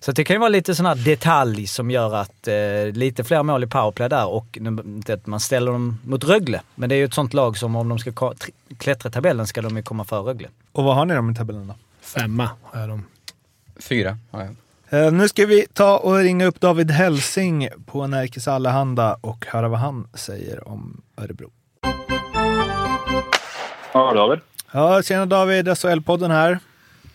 Så 0.00 0.12
det 0.12 0.24
kan 0.24 0.34
ju 0.34 0.40
vara 0.40 0.48
lite 0.48 0.74
sån 0.74 0.86
här 0.86 0.94
detalj 0.94 1.66
som 1.66 1.90
gör 1.90 2.14
att 2.14 2.48
eh, 2.48 2.54
lite 2.92 3.24
fler 3.24 3.42
mål 3.42 3.64
i 3.64 3.66
powerplay 3.66 4.08
där 4.08 4.26
och 4.26 4.58
att 5.08 5.26
man 5.26 5.40
ställer 5.40 5.72
dem 5.72 5.98
mot 6.04 6.24
Rögle. 6.24 6.60
Men 6.74 6.88
det 6.88 6.94
är 6.94 6.96
ju 6.96 7.04
ett 7.04 7.14
sånt 7.14 7.34
lag 7.34 7.58
som 7.58 7.76
om 7.76 7.88
de 7.88 7.98
ska 7.98 8.10
ka- 8.10 8.34
tr- 8.34 8.76
klättra 8.78 9.08
i 9.08 9.12
tabellen 9.12 9.46
ska 9.46 9.62
de 9.62 9.76
ju 9.76 9.82
komma 9.82 10.04
för 10.04 10.22
Rögle. 10.22 10.48
Och 10.72 10.84
vad 10.84 10.94
har 10.94 11.04
ni 11.04 11.14
dem 11.14 11.30
i 11.30 11.34
tabellen 11.34 11.66
då? 11.66 11.74
Femma 12.00 12.50
har 12.62 12.88
de. 12.88 13.04
Fyra 13.80 14.18
har 14.30 14.40
jag. 14.40 14.54
Eh, 15.06 15.12
nu 15.12 15.28
ska 15.28 15.46
vi 15.46 15.66
ta 15.72 15.98
och 15.98 16.16
ringa 16.18 16.46
upp 16.46 16.60
David 16.60 16.90
Helsing 16.90 17.68
på 17.86 18.06
Närkes 18.06 18.48
Allehanda 18.48 19.14
och 19.20 19.46
höra 19.48 19.68
vad 19.68 19.78
han 19.80 20.08
säger 20.14 20.68
om 20.68 21.00
Örebro. 21.16 21.50
Ja, 23.92 24.12
David. 24.14 24.38
Ja, 24.72 25.02
tjena 25.02 25.26
David, 25.26 25.68
SHL-podden 25.68 26.30
här. 26.30 26.58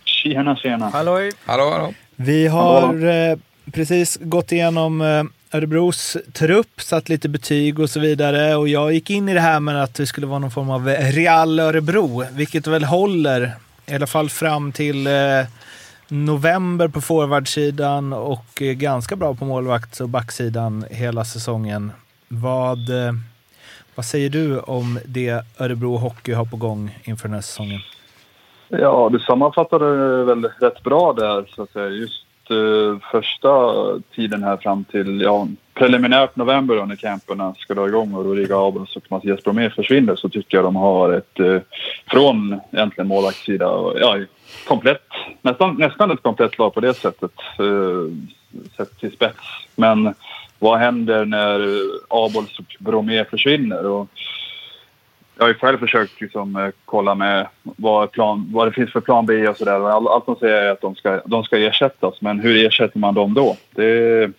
Tjena, 0.04 0.56
tjena. 0.56 0.90
Halloj! 0.90 1.32
Hallå, 1.46 1.70
hallå. 1.72 1.94
Vi 2.16 2.48
har 2.48 3.06
eh, 3.06 3.38
precis 3.72 4.18
gått 4.22 4.52
igenom 4.52 5.02
eh, 5.02 5.24
Örebros 5.58 6.18
trupp, 6.34 6.82
satt 6.82 7.10
lite 7.10 7.30
betyg 7.30 7.80
och 7.80 7.90
så 7.90 8.00
vidare. 8.00 8.56
Och 8.56 8.68
jag 8.68 8.94
gick 8.94 9.10
in 9.10 9.30
i 9.30 9.34
det 9.34 9.40
här 9.40 9.60
med 9.60 9.84
att 9.84 9.94
det 9.94 10.08
skulle 10.08 10.28
vara 10.28 10.40
någon 10.40 10.52
form 10.52 10.70
av 10.70 10.90
eh, 10.90 11.12
Real 11.12 11.60
Örebro, 11.60 12.26
vilket 12.32 12.68
väl 12.68 12.84
håller 12.84 13.52
i 13.86 13.96
alla 13.96 14.08
fall 14.08 14.30
fram 14.30 14.72
till 14.72 15.08
eh, 15.08 15.14
november 16.08 16.88
på 16.88 17.02
forwardsidan 17.02 18.14
och 18.14 18.62
eh, 18.62 18.74
ganska 18.74 19.16
bra 19.16 19.36
på 19.36 19.46
målvakts 19.46 20.02
och 20.02 20.10
backsidan 20.10 20.86
hela 20.90 21.26
säsongen. 21.26 21.92
Vad, 22.28 22.90
eh, 22.90 23.14
vad 23.96 24.06
säger 24.06 24.30
du 24.30 24.60
om 24.60 25.00
det 25.06 25.46
Örebro 25.60 25.98
Hockey 25.98 26.34
har 26.34 26.46
på 26.46 26.58
gång 26.58 27.00
inför 27.04 27.28
den 27.28 27.34
här 27.34 27.42
säsongen? 27.42 27.80
Ja, 28.68 29.10
du 29.12 29.20
sammanfattade 29.20 30.18
det 30.18 30.24
väl 30.24 30.50
rätt 30.60 30.84
bra 30.84 31.14
där, 31.14 31.46
så 31.56 31.64
att 31.64 31.72
säga. 31.72 31.90
Just 31.90 32.26
eh, 32.50 33.10
första 33.12 33.74
tiden 34.16 34.44
här 34.44 34.58
fram 34.58 34.84
till 34.84 35.22
ja, 35.22 35.48
preliminärt 35.74 36.36
november 36.36 36.76
då, 36.76 36.86
när 36.86 36.96
camperna 36.96 37.56
ska 37.58 37.74
dra 37.74 37.88
igång 37.88 38.14
och 38.14 38.26
Rodrigo 38.26 38.54
Abels 38.54 38.96
och 38.96 39.04
Mattias 39.10 39.44
Bromé 39.44 39.70
försvinner 39.70 40.16
så 40.16 40.30
tycker 40.30 40.58
jag 40.58 40.66
de 40.66 40.76
har 40.76 41.14
ett, 41.14 41.40
eh, 41.40 41.58
från 42.08 42.60
egentligen 42.72 43.08
målvaktssida, 43.08 43.66
ja, 44.00 44.18
komplett, 44.68 45.08
nästan, 45.42 45.76
nästan 45.76 46.12
ett 46.12 46.24
komplett 46.24 46.58
lag 46.58 46.74
på 46.74 46.80
det 46.80 46.94
sättet, 46.94 47.34
eh, 47.60 48.16
sett 48.78 49.00
till 49.00 49.12
spets. 49.12 49.40
Men 49.76 50.14
vad 50.60 50.80
händer 50.80 51.26
när 51.26 51.60
Abols 52.08 52.60
och 52.60 52.76
Bromé 52.80 53.26
försvinner? 53.26 53.86
Och, 53.86 54.08
jag 55.38 55.44
har 55.44 55.50
ju 55.50 55.54
själv 55.54 55.78
försökt 55.78 56.22
liksom, 56.22 56.56
eh, 56.56 56.70
kolla 56.86 57.16
med 57.16 57.48
vad, 57.64 58.12
plan, 58.12 58.50
vad 58.54 58.68
det 58.68 58.72
finns 58.72 58.92
för 58.92 59.02
plan 59.02 59.26
B 59.26 59.48
och 59.48 59.58
sådär. 59.58 59.90
All, 59.90 60.08
allt 60.08 60.26
de 60.26 60.36
säger 60.36 60.62
är 60.62 60.72
att 60.72 60.82
de 60.82 60.96
ska, 60.96 61.22
de 61.26 61.44
ska 61.44 61.58
ersättas, 61.58 62.22
men 62.22 62.40
hur 62.40 62.66
ersätter 62.66 63.00
man 63.00 63.14
dem 63.14 63.34
då? 63.34 63.58
Det, 63.72 64.32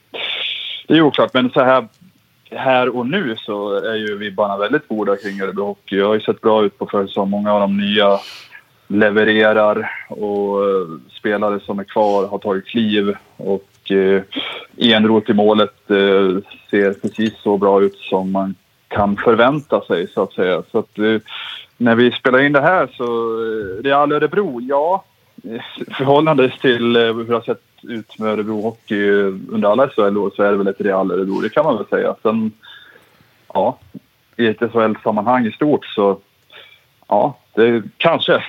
det 0.89 0.95
är 0.95 1.01
oklart, 1.01 1.35
men 1.35 1.51
så 1.51 1.61
här 1.61 1.89
här 2.51 2.97
och 2.97 3.07
nu 3.07 3.37
så 3.37 3.75
är 3.75 3.95
ju 3.95 4.19
vibbarna 4.19 4.57
väldigt 4.57 4.89
goda 4.89 5.17
kring 5.17 5.41
Örebro 5.41 5.65
Hockey. 5.65 5.97
Jag 5.97 6.07
har 6.07 6.15
ju 6.15 6.21
sett 6.21 6.41
bra 6.41 6.65
ut 6.65 6.79
på 6.79 6.87
försäsong. 6.87 7.31
Många 7.31 7.53
av 7.53 7.61
de 7.61 7.77
nya 7.77 8.19
levererar 8.87 9.91
och 10.09 10.71
eh, 10.71 10.87
spelare 11.19 11.61
som 11.61 11.79
är 11.79 11.85
kvar 11.85 12.27
har 12.27 12.39
tagit 12.39 12.67
kliv. 12.67 13.17
Och 13.37 13.69
eh, 13.91 14.23
Enroth 14.77 15.31
i 15.31 15.35
målet 15.35 15.91
eh, 15.91 16.39
ser 16.71 17.01
precis 17.03 17.33
så 17.43 17.59
bra 17.59 17.83
ut 17.83 17.99
som 17.99 18.33
man 18.33 18.55
kan 18.89 19.17
förvänta 19.17 19.81
sig 19.81 20.09
så 20.09 20.23
att 20.23 20.33
säga. 20.33 20.63
Så 20.73 20.79
att, 20.79 20.99
eh, 20.99 21.17
när 21.77 21.95
vi 21.95 22.13
spelar 22.13 22.39
in 22.43 22.53
det 22.53 22.61
här 22.61 22.89
så 22.97 23.05
eh, 23.05 23.83
Real 23.83 24.13
Örebro, 24.13 24.61
ja. 24.61 25.05
eh, 25.45 25.61
Förhållandes 25.97 26.59
till 26.59 26.97
eh, 26.97 27.03
hur 27.03 27.25
det 27.25 27.35
har 27.35 27.41
sett 27.41 27.63
ut 27.83 28.19
med 28.19 28.29
Örebro 28.29 28.61
Hockey 28.61 29.09
eh, 29.09 29.27
under 29.27 29.69
alla 29.69 29.89
SHL-år 29.89 30.31
så 30.37 30.43
är 30.43 30.51
det 30.51 30.57
väl 30.57 30.67
ett 30.69 30.81
Real 30.81 31.11
Örebro, 31.11 31.41
det 31.41 31.49
kan 31.49 31.65
man 31.65 31.77
väl 31.77 31.87
säga. 31.87 32.15
Sen, 32.23 32.53
ja, 33.55 33.79
i 34.37 34.47
ett 34.47 34.73
SHL-sammanhang 34.73 35.47
i 35.47 35.53
stort 35.53 35.87
så, 35.87 36.19
ja, 37.09 37.39
det 37.55 37.83
kanske. 37.97 38.33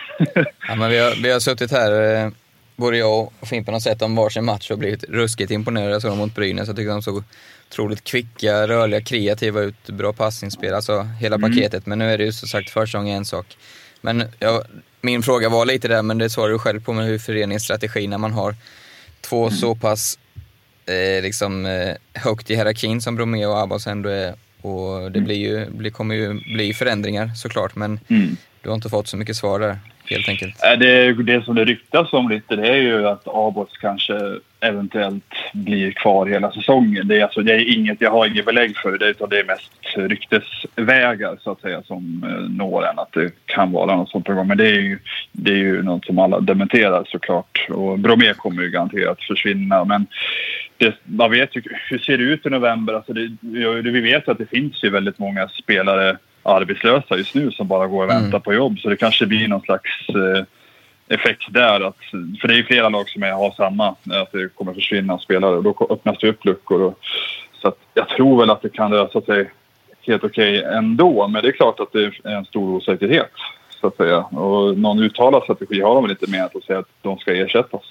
Ja, 0.68 0.76
men 0.76 0.90
vi, 0.90 1.00
har, 1.00 1.24
vi 1.24 1.32
har 1.32 1.40
suttit 1.40 1.72
här, 1.72 2.26
eh, 2.26 2.32
både 2.76 2.98
jag 2.98 3.32
och 3.40 3.48
Fimpen 3.48 3.74
har 3.74 3.82
sett 3.82 4.00
dem 4.00 4.16
varsin 4.16 4.46
match 4.46 4.72
och 4.72 4.78
blivit 4.80 5.04
ruskigt 5.04 5.52
imponerade. 5.52 5.92
Jag 5.92 6.02
såg 6.02 6.12
dem 6.12 6.18
mot 6.18 6.36
Brynäs, 6.36 6.68
jag 6.68 6.76
tycker 6.78 6.90
de 6.90 7.02
såg 7.02 7.24
otroligt 7.70 8.04
kvicka, 8.04 8.68
rörliga, 8.68 9.02
kreativa 9.02 9.62
ut, 9.62 9.90
bra 9.90 10.14
passningsspel, 10.14 10.74
alltså 10.74 11.02
hela 11.20 11.36
Mm. 11.36 11.52
paketet. 11.52 11.86
Men 11.86 12.00
nu 12.00 12.12
är 12.14 12.18
det 12.18 12.24
ju 12.24 12.32
som 12.32 12.48
sagt 12.48 12.70
första 12.70 12.98
gången 12.98 13.18
en 13.18 13.26
sak. 13.26 13.58
Men 14.02 14.24
ja, 14.40 14.64
min 15.02 15.24
fråga 15.24 15.50
var 15.50 15.66
lite 15.66 15.88
där, 15.88 16.02
men 16.02 16.18
det 16.18 16.30
svarade 16.30 16.54
du 16.54 16.60
själv 16.60 16.84
på 16.84 16.94
med 16.94 17.06
hur 17.06 17.20
föreningens 17.20 17.64
strategi 17.64 18.08
när 18.08 18.18
man 18.18 18.34
har 18.34 18.56
två 19.22 19.46
Mm. 19.48 19.58
så 19.58 19.76
pass 19.76 20.20
eh, 20.86 21.24
liksom, 21.24 21.66
eh, 21.66 21.96
högt 22.14 22.50
i 22.52 22.56
hierarkin 22.56 23.02
som 23.02 23.16
Bromé 23.16 23.46
och 23.46 23.60
Abbas 23.62 23.88
ändå 23.88 24.10
är. 24.10 24.34
Och 24.62 25.12
det 25.12 25.22
blir 25.22 25.36
ju, 25.36 25.70
blir, 25.70 25.92
kommer 25.92 26.16
ju 26.16 26.34
bli 26.34 26.74
förändringar 26.74 27.32
såklart, 27.36 27.76
men 27.76 28.00
Mm. 28.10 28.38
du 28.62 28.70
har 28.70 28.76
inte 28.76 28.90
fått 28.90 29.08
så 29.08 29.18
mycket 29.18 29.36
svar 29.36 29.60
där, 29.60 29.80
helt 30.10 30.30
enkelt. 30.30 30.64
Äh, 30.64 30.80
det, 30.80 31.14
det 31.14 31.46
som 31.46 31.56
det 31.56 31.66
ryktas 31.66 32.14
om 32.14 32.30
lite 32.30 32.56
det 32.56 32.68
är 32.68 32.82
ju 32.82 33.08
att 33.08 33.28
Abots 33.28 33.78
kanske 33.78 34.20
eventuellt 34.60 35.34
blir 35.54 35.92
kvar 35.92 36.26
hela 36.26 36.52
säsongen. 36.52 37.08
Det 37.08 37.20
är, 37.20 37.24
alltså, 37.24 37.42
det 37.42 37.54
är 37.54 37.74
inget, 37.78 38.02
jag 38.02 38.12
har 38.12 38.26
inget 38.26 38.46
belägg 38.46 38.78
för 38.78 38.98
det, 38.98 39.10
utan 39.10 39.30
det 39.30 39.40
är 39.40 39.44
mest 39.44 39.72
ryktesvägar 39.96 41.38
så 41.42 41.52
att 41.52 41.62
säga 41.62 41.84
som 41.84 42.24
eh, 42.24 42.50
når 42.50 42.88
en 42.88 43.00
att 43.00 43.14
det 43.14 43.32
kan 43.46 43.72
vara 43.72 43.96
något 43.96 44.10
sånt 44.10 44.26
på 44.26 44.34
gång. 44.34 44.48
Men 44.48 44.58
det 44.58 44.68
är 44.68 44.80
ju, 44.82 45.00
det 45.32 45.52
är 45.52 45.58
ju 45.58 45.84
något 45.84 46.06
som 46.06 46.20
alla 46.20 46.40
dementerar 46.40 47.04
såklart. 47.08 47.68
Och 47.70 48.00
Bromé 48.00 48.34
kommer 48.34 48.64
ju 48.64 48.70
garanterat 48.70 49.24
försvinna. 49.24 49.86
Men 49.86 50.08
det, 50.78 50.96
man 51.04 51.32
vet 51.32 51.56
ju, 51.56 51.62
hur 51.90 52.00
ser 52.00 52.18
det 52.18 52.24
ut 52.24 52.46
i 52.46 52.50
november? 52.50 52.94
Alltså 52.94 53.14
det, 53.14 53.38
vi 53.92 54.02
vet 54.02 54.28
ju 54.28 54.32
att 54.32 54.38
det 54.38 54.50
finns 54.50 54.84
ju 54.84 54.90
väldigt 54.90 55.20
många 55.20 55.48
spelare 55.48 56.18
arbetslösa 56.46 57.18
just 57.18 57.36
nu 57.36 57.52
som 57.52 57.68
bara 57.68 57.88
går 57.88 58.04
och 58.04 58.10
väntar 58.10 58.28
Mm. 58.28 58.42
på 58.42 58.54
jobb. 58.54 58.80
Så 58.80 58.90
det 58.90 58.96
kanske 58.98 59.26
blir 59.26 59.48
någon 59.48 59.62
slags 59.62 60.10
eh, 60.10 60.44
effekt 61.16 61.44
där. 61.50 61.82
Att, 61.82 61.98
för 62.42 62.48
det 62.48 62.54
är 62.54 62.58
ju 62.58 62.64
flera 62.64 62.90
lag 62.90 63.10
som 63.10 63.24
är, 63.24 63.32
har 63.32 63.52
samma, 63.52 63.88
att 63.90 64.32
det 64.32 64.56
kommer 64.56 64.74
försvinna 64.74 65.20
spelare 65.20 65.56
och 65.56 65.64
då 65.64 65.88
öppnas 65.90 66.18
det 66.22 66.30
upp 66.30 66.46
luckor. 66.46 66.82
Och, 66.82 67.00
så 67.62 67.68
att 67.68 67.78
jag 67.94 68.10
tror 68.10 68.40
väl 68.40 68.50
att 68.50 68.62
det 68.62 68.70
kan 68.70 68.92
lösa 68.92 69.22
sig 69.22 69.52
helt 70.02 70.24
okej 70.24 70.64
ändå. 70.64 71.28
Men 71.28 71.44
det 71.44 71.50
är 71.50 71.52
klart 71.52 71.80
att 71.80 71.92
det 71.94 72.04
är 72.04 72.28
en 72.38 72.46
stor 72.46 72.70
osäkerhet. 72.76 73.32
Så 73.82 73.88
att 73.88 73.98
säga. 73.98 74.18
Och 74.20 74.78
någon 74.78 75.00
uttalad 75.00 75.44
strategi 75.44 75.82
har 75.82 75.96
de 75.96 76.04
väl 76.04 76.12
inte 76.12 76.32
med 76.32 76.44
att 76.44 76.64
säga 76.64 76.80
att 76.80 76.90
de 77.02 77.18
ska 77.18 77.34
ersättas. 77.34 77.82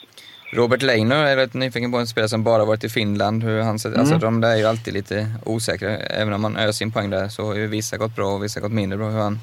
Robert 0.53 0.83
Leiner 0.83 1.25
är 1.27 1.37
rätt 1.37 1.55
nyfiken 1.55 1.93
på 1.93 1.99
en 1.99 2.07
spelare 2.07 2.29
som 2.29 2.45
bara 2.45 2.65
varit 2.65 2.85
i 2.85 2.89
Finland. 2.89 3.43
Hur 3.45 3.61
han 3.63 3.79
sett, 3.79 3.97
Alltså 3.97 4.19
de 4.19 4.41
där 4.41 4.51
är 4.51 4.57
ju 4.57 4.65
alltid 4.67 4.95
lite 4.95 5.27
osäkra. 5.45 5.97
Även 5.97 6.35
om 6.35 6.43
man 6.43 6.57
öser 6.57 6.85
in 6.85 6.93
poäng 6.93 7.11
där 7.11 7.29
så 7.29 7.47
har 7.47 7.55
ju 7.55 7.67
vissa 7.67 7.97
gått 7.97 8.17
bra 8.17 8.27
och 8.35 8.45
vissa 8.45 8.61
gått 8.61 8.73
mindre 8.73 8.99
bra. 8.99 9.09
Hur 9.11 9.19
han 9.21 9.39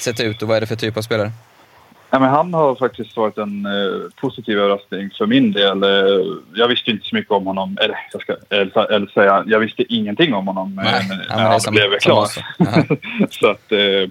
sett 0.00 0.20
ut 0.20 0.42
och 0.42 0.48
vad 0.48 0.56
är 0.56 0.60
det 0.60 0.66
för 0.66 0.76
typ 0.76 0.96
av 0.96 1.02
spelare? 1.02 1.32
Ja, 2.10 2.18
men 2.20 2.28
han 2.28 2.54
har 2.54 2.74
faktiskt 2.74 3.16
varit 3.16 3.38
en 3.38 3.66
eh, 3.66 4.10
positiv 4.20 4.58
överraskning 4.58 5.10
för 5.18 5.26
min 5.26 5.52
del. 5.52 5.82
Eh, 5.82 5.88
jag 6.54 6.68
visste 6.68 6.90
inte 6.90 7.06
så 7.06 7.14
mycket 7.16 7.30
om 7.30 7.46
honom. 7.46 7.78
Eller, 7.80 7.96
jag 8.12 8.22
ska 8.22 8.36
eller, 8.50 8.92
eller 8.92 9.06
säga, 9.06 9.44
jag 9.46 9.60
visste 9.60 9.94
ingenting 9.94 10.34
om 10.34 10.46
honom 10.46 10.78
eh, 10.78 10.84
Nej, 10.84 11.08
när, 11.28 11.38
han 11.44 11.60
som- 11.60 11.74
blev 11.74 11.90
som 11.90 11.98
klar. 12.00 12.28
så 13.30 13.50
att, 13.50 13.72
eh, 13.72 14.10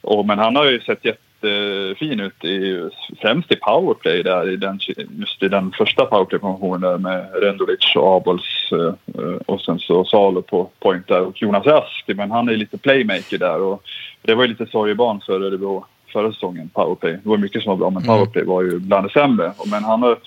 och, 0.00 0.26
men 0.26 0.38
han 0.38 0.56
har 0.56 0.64
ju 0.64 0.80
sett 0.80 1.04
jättefin 1.42 2.20
ut, 2.20 2.44
i, 2.44 2.88
främst 3.20 3.52
i 3.52 3.56
powerplay 3.56 4.22
där, 4.22 4.50
i 4.50 4.56
den, 4.56 4.78
just 5.18 5.42
i 5.42 5.48
den 5.48 5.72
första 5.72 6.04
powerplay-positionen 6.06 6.80
där 6.80 6.98
med 6.98 7.42
Rendulic 7.42 7.96
och 7.96 8.16
Abols 8.16 8.72
eh, 8.72 9.34
och 9.46 9.60
sen 9.60 9.78
så 9.78 10.04
Salo 10.04 10.42
på 10.42 10.70
point 10.78 11.08
där 11.08 11.20
och 11.20 11.42
Jonas 11.42 11.66
Rask. 11.66 12.04
Men 12.06 12.30
han 12.30 12.48
är 12.48 12.56
lite 12.56 12.78
playmaker 12.78 13.38
där 13.38 13.60
och 13.60 13.82
det 14.22 14.34
var 14.34 14.42
ju 14.42 14.48
lite 14.48 14.66
sorgebarn 14.66 15.20
för 15.26 15.40
Örebro 15.40 15.84
förra 16.12 16.32
säsongen, 16.32 16.68
powerplay. 16.68 17.12
Det 17.12 17.28
var 17.28 17.36
mycket 17.36 17.62
som 17.62 17.70
var 17.70 17.76
bra, 17.76 17.90
men 17.90 18.02
Mm. 18.02 18.16
powerplay 18.16 18.44
var 18.44 18.62
ju 18.62 18.78
bland 18.78 19.06
det 19.06 19.10
sämre. 19.12 19.52
Men 19.66 19.84
han, 19.84 20.02
har, 20.02 20.18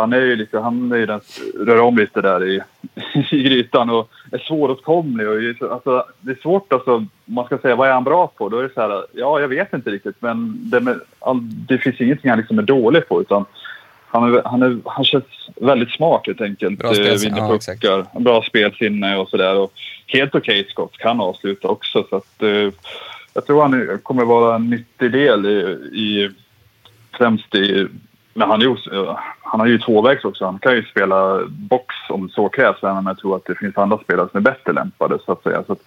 han 0.00 0.12
är 0.12 0.20
ju 0.20 0.36
lite, 0.36 0.58
han 0.58 0.92
är 0.92 0.96
ju 0.96 1.06
den, 1.06 1.20
rör 1.60 1.80
om 1.80 1.98
lite 1.98 2.20
där 2.20 2.44
i, 2.44 2.60
i 3.30 3.42
grytan 3.42 3.90
och 3.90 4.10
är 4.32 4.38
svåråtkomlig. 4.38 5.28
Och, 5.28 5.72
alltså, 5.72 6.04
det 6.20 6.30
är 6.30 6.38
svårt 6.42 6.72
alltså, 6.72 7.06
man 7.24 7.44
ska 7.46 7.58
säga 7.58 7.76
vad 7.76 7.88
är 7.88 7.92
han 7.92 8.04
bra 8.04 8.26
på? 8.26 8.48
Då 8.48 8.58
är 8.58 8.62
det 8.62 8.74
så 8.74 8.80
här, 8.80 9.04
ja 9.12 9.40
jag 9.40 9.48
vet 9.48 9.72
inte 9.72 9.90
riktigt 9.90 10.16
men 10.18 10.70
det, 10.70 10.80
med, 10.80 11.00
det 11.40 11.78
finns 11.78 12.00
ingenting 12.00 12.30
han 12.30 12.38
liksom 12.38 12.58
är 12.58 12.62
dålig 12.62 13.08
på 13.08 13.20
utan 13.20 13.44
han, 14.06 14.34
är, 14.34 14.42
han, 14.44 14.62
är, 14.62 14.78
han 14.84 15.04
känns 15.04 15.24
väldigt 15.56 15.90
smart 15.90 16.22
helt 16.26 16.40
enkelt. 16.40 16.78
Bra 16.78 16.94
spelsinne, 16.94 17.34
vinner 17.34 17.48
ja, 17.48 17.56
exakt. 17.56 17.82
bra 18.18 18.42
spelsinne 18.42 19.16
och 19.16 19.28
sådär. 19.28 19.68
Helt 20.06 20.34
okej 20.34 20.66
skott, 20.70 20.98
kan 20.98 21.20
avsluta 21.20 21.68
också. 21.68 22.06
Så 22.10 22.16
att, 22.16 22.42
eh, 22.42 22.72
jag 23.34 23.46
tror 23.46 23.62
han 23.62 23.98
kommer 24.02 24.24
vara 24.24 24.54
en 24.54 24.70
nyttig 24.70 25.12
del 25.12 25.46
i, 25.46 25.58
i 25.92 26.30
främst 27.18 27.54
i... 27.54 27.86
Men 28.36 28.50
han, 28.50 28.62
är 28.62 28.64
ju, 28.64 28.76
han 29.42 29.60
har 29.60 29.66
ju 29.66 29.78
tvåvägs 29.78 30.24
också. 30.24 30.44
Han 30.44 30.58
kan 30.58 30.74
ju 30.74 30.84
spela 30.84 31.40
box 31.48 31.94
om 32.08 32.28
så 32.28 32.48
krävs. 32.48 32.82
även 32.82 32.96
om 32.96 33.06
jag 33.06 33.18
tror 33.18 33.36
att 33.36 33.44
det 33.44 33.54
finns 33.54 33.76
andra 33.76 33.98
spelare 33.98 34.28
som 34.30 34.38
är 34.38 34.42
bättre 34.42 34.72
lämpade. 34.72 35.18
Så 35.26 35.32
att 35.32 35.42
säga. 35.42 35.64
Så 35.66 35.72
att, 35.72 35.78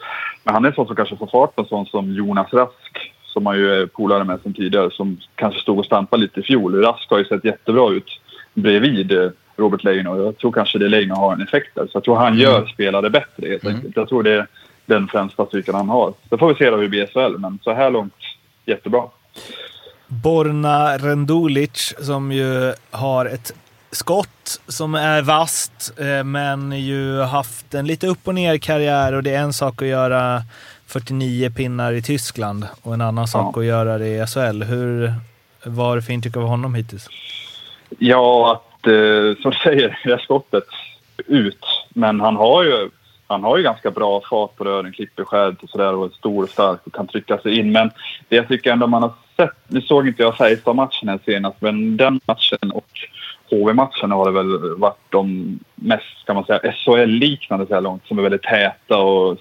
men 0.43 0.53
han 0.53 0.65
är 0.65 0.69
en 0.69 0.75
sån 0.75 0.87
som 0.87 0.95
kanske 0.95 1.17
får 1.17 1.27
fart 1.27 1.55
på 1.55 1.61
en 1.61 1.67
sån 1.67 1.85
som 1.85 2.13
Jonas 2.13 2.53
Rask 2.53 3.13
som 3.23 3.43
man 3.43 3.57
ju 3.57 3.73
är 3.73 3.85
polare 3.85 4.23
med 4.23 4.39
sen 4.43 4.53
tidigare 4.53 4.91
som 4.91 5.17
kanske 5.35 5.61
stod 5.61 5.79
och 5.79 5.85
stampade 5.85 6.21
lite 6.21 6.39
i 6.39 6.43
fjol. 6.43 6.81
Rask 6.81 7.09
har 7.09 7.17
ju 7.17 7.25
sett 7.25 7.45
jättebra 7.45 7.91
ut 7.91 8.21
bredvid 8.53 9.11
eh, 9.11 9.29
Robert 9.55 9.83
Leino. 9.83 10.23
Jag 10.23 10.37
tror 10.37 10.51
kanske 10.51 10.79
det 10.79 10.89
Leino 10.89 11.13
har 11.13 11.33
en 11.33 11.41
effekt 11.41 11.75
där. 11.75 11.83
Så 11.83 11.91
jag 11.93 12.03
tror 12.03 12.15
han 12.15 12.37
gör 12.37 12.65
spelare 12.65 13.09
bättre 13.09 13.47
helt 13.47 13.65
enkelt. 13.65 13.95
Jag 13.95 14.09
tror 14.09 14.23
det 14.23 14.31
är 14.31 14.47
den 14.85 15.07
främsta 15.07 15.45
styrkan 15.45 15.75
han 15.75 15.89
har. 15.89 16.13
Så 16.29 16.37
får 16.37 16.49
vi 16.49 16.55
se 16.55 16.69
hur 16.69 16.77
det 16.77 16.89
blir 16.89 17.03
i 17.03 17.07
SHL, 17.07 17.37
men 17.37 17.59
så 17.63 17.73
här 17.73 17.91
långt 17.91 18.13
jättebra. 18.65 19.03
Borna 20.09 20.97
Rendulic 20.97 21.93
som 21.99 22.31
ju 22.31 22.73
har 22.91 23.25
ett 23.25 23.53
skott 23.91 24.61
som 24.67 24.95
är 24.95 25.21
vasst, 25.21 25.99
eh, 25.99 26.23
men 26.23 26.71
ju 26.71 27.21
haft 27.21 27.73
en 27.73 27.87
lite 27.87 28.07
upp 28.07 28.27
och 28.27 28.35
ner 28.35 28.57
karriär 28.57 29.13
och 29.13 29.23
det 29.23 29.35
är 29.35 29.39
en 29.39 29.53
sak 29.53 29.81
att 29.81 29.87
göra 29.87 30.41
49 30.87 31.49
pinnar 31.49 31.93
i 31.93 32.01
Tyskland 32.01 32.67
och 32.81 32.93
en 32.93 33.01
annan 33.01 33.27
sak 33.27 33.57
att 33.57 33.65
göra 33.65 33.97
det 33.97 34.07
i 34.07 34.25
SHL. 34.27 34.63
Hur, 34.63 35.13
har 35.77 35.95
du 35.95 36.01
för 36.01 36.13
intryck 36.13 36.37
av 36.37 36.43
honom 36.43 36.75
hittills? 36.75 37.07
Ja, 37.99 38.51
att 38.53 38.87
eh, 38.87 39.41
som 39.41 39.51
du 39.51 39.57
säger, 39.63 39.99
det 40.03 40.19
skottet 40.19 40.67
ut. 41.27 41.65
Men 41.89 42.19
han 42.19 42.35
har 42.35 42.63
ju, 42.63 42.89
han 43.29 43.43
har 43.43 43.57
ju 43.57 43.63
ganska 43.63 43.91
bra 43.91 44.21
fart 44.29 44.55
på 44.55 44.63
rören, 44.63 44.91
klipper 44.91 45.23
skärt 45.23 45.63
och 45.63 45.69
sådär 45.69 45.95
och 45.95 46.05
är 46.05 46.09
stor 46.09 46.43
och 46.43 46.49
stark 46.49 46.79
och 46.83 46.93
kan 46.93 47.07
trycka 47.07 47.37
sig 47.37 47.59
in. 47.59 47.71
Men 47.71 47.91
det 48.29 48.35
jag 48.35 48.47
tycker 48.47 48.71
ändå 48.71 48.87
man 48.87 49.03
har 49.03 49.13
sett, 49.35 49.57
nu 49.67 49.81
såg 49.81 50.07
inte 50.07 50.23
jag 50.23 50.37
Färjestad-matchen 50.37 51.09
här 51.09 51.19
senast, 51.25 51.61
men 51.61 51.97
den 51.97 52.19
matchen 52.25 52.71
och 52.73 52.89
HV-matchen 53.49 54.11
har 54.11 54.25
det 54.25 54.31
väl 54.31 54.75
varit 54.75 54.97
de 55.09 55.59
mest, 55.75 56.25
kan 56.25 56.35
man 56.35 56.45
säga, 56.45 56.71
SHL-liknande 56.71 57.65
så 57.67 57.73
här 57.73 57.81
långt, 57.81 58.07
som 58.07 58.19
är 58.19 58.23
väldigt 58.23 58.43
täta 58.43 58.97
och 58.97 59.37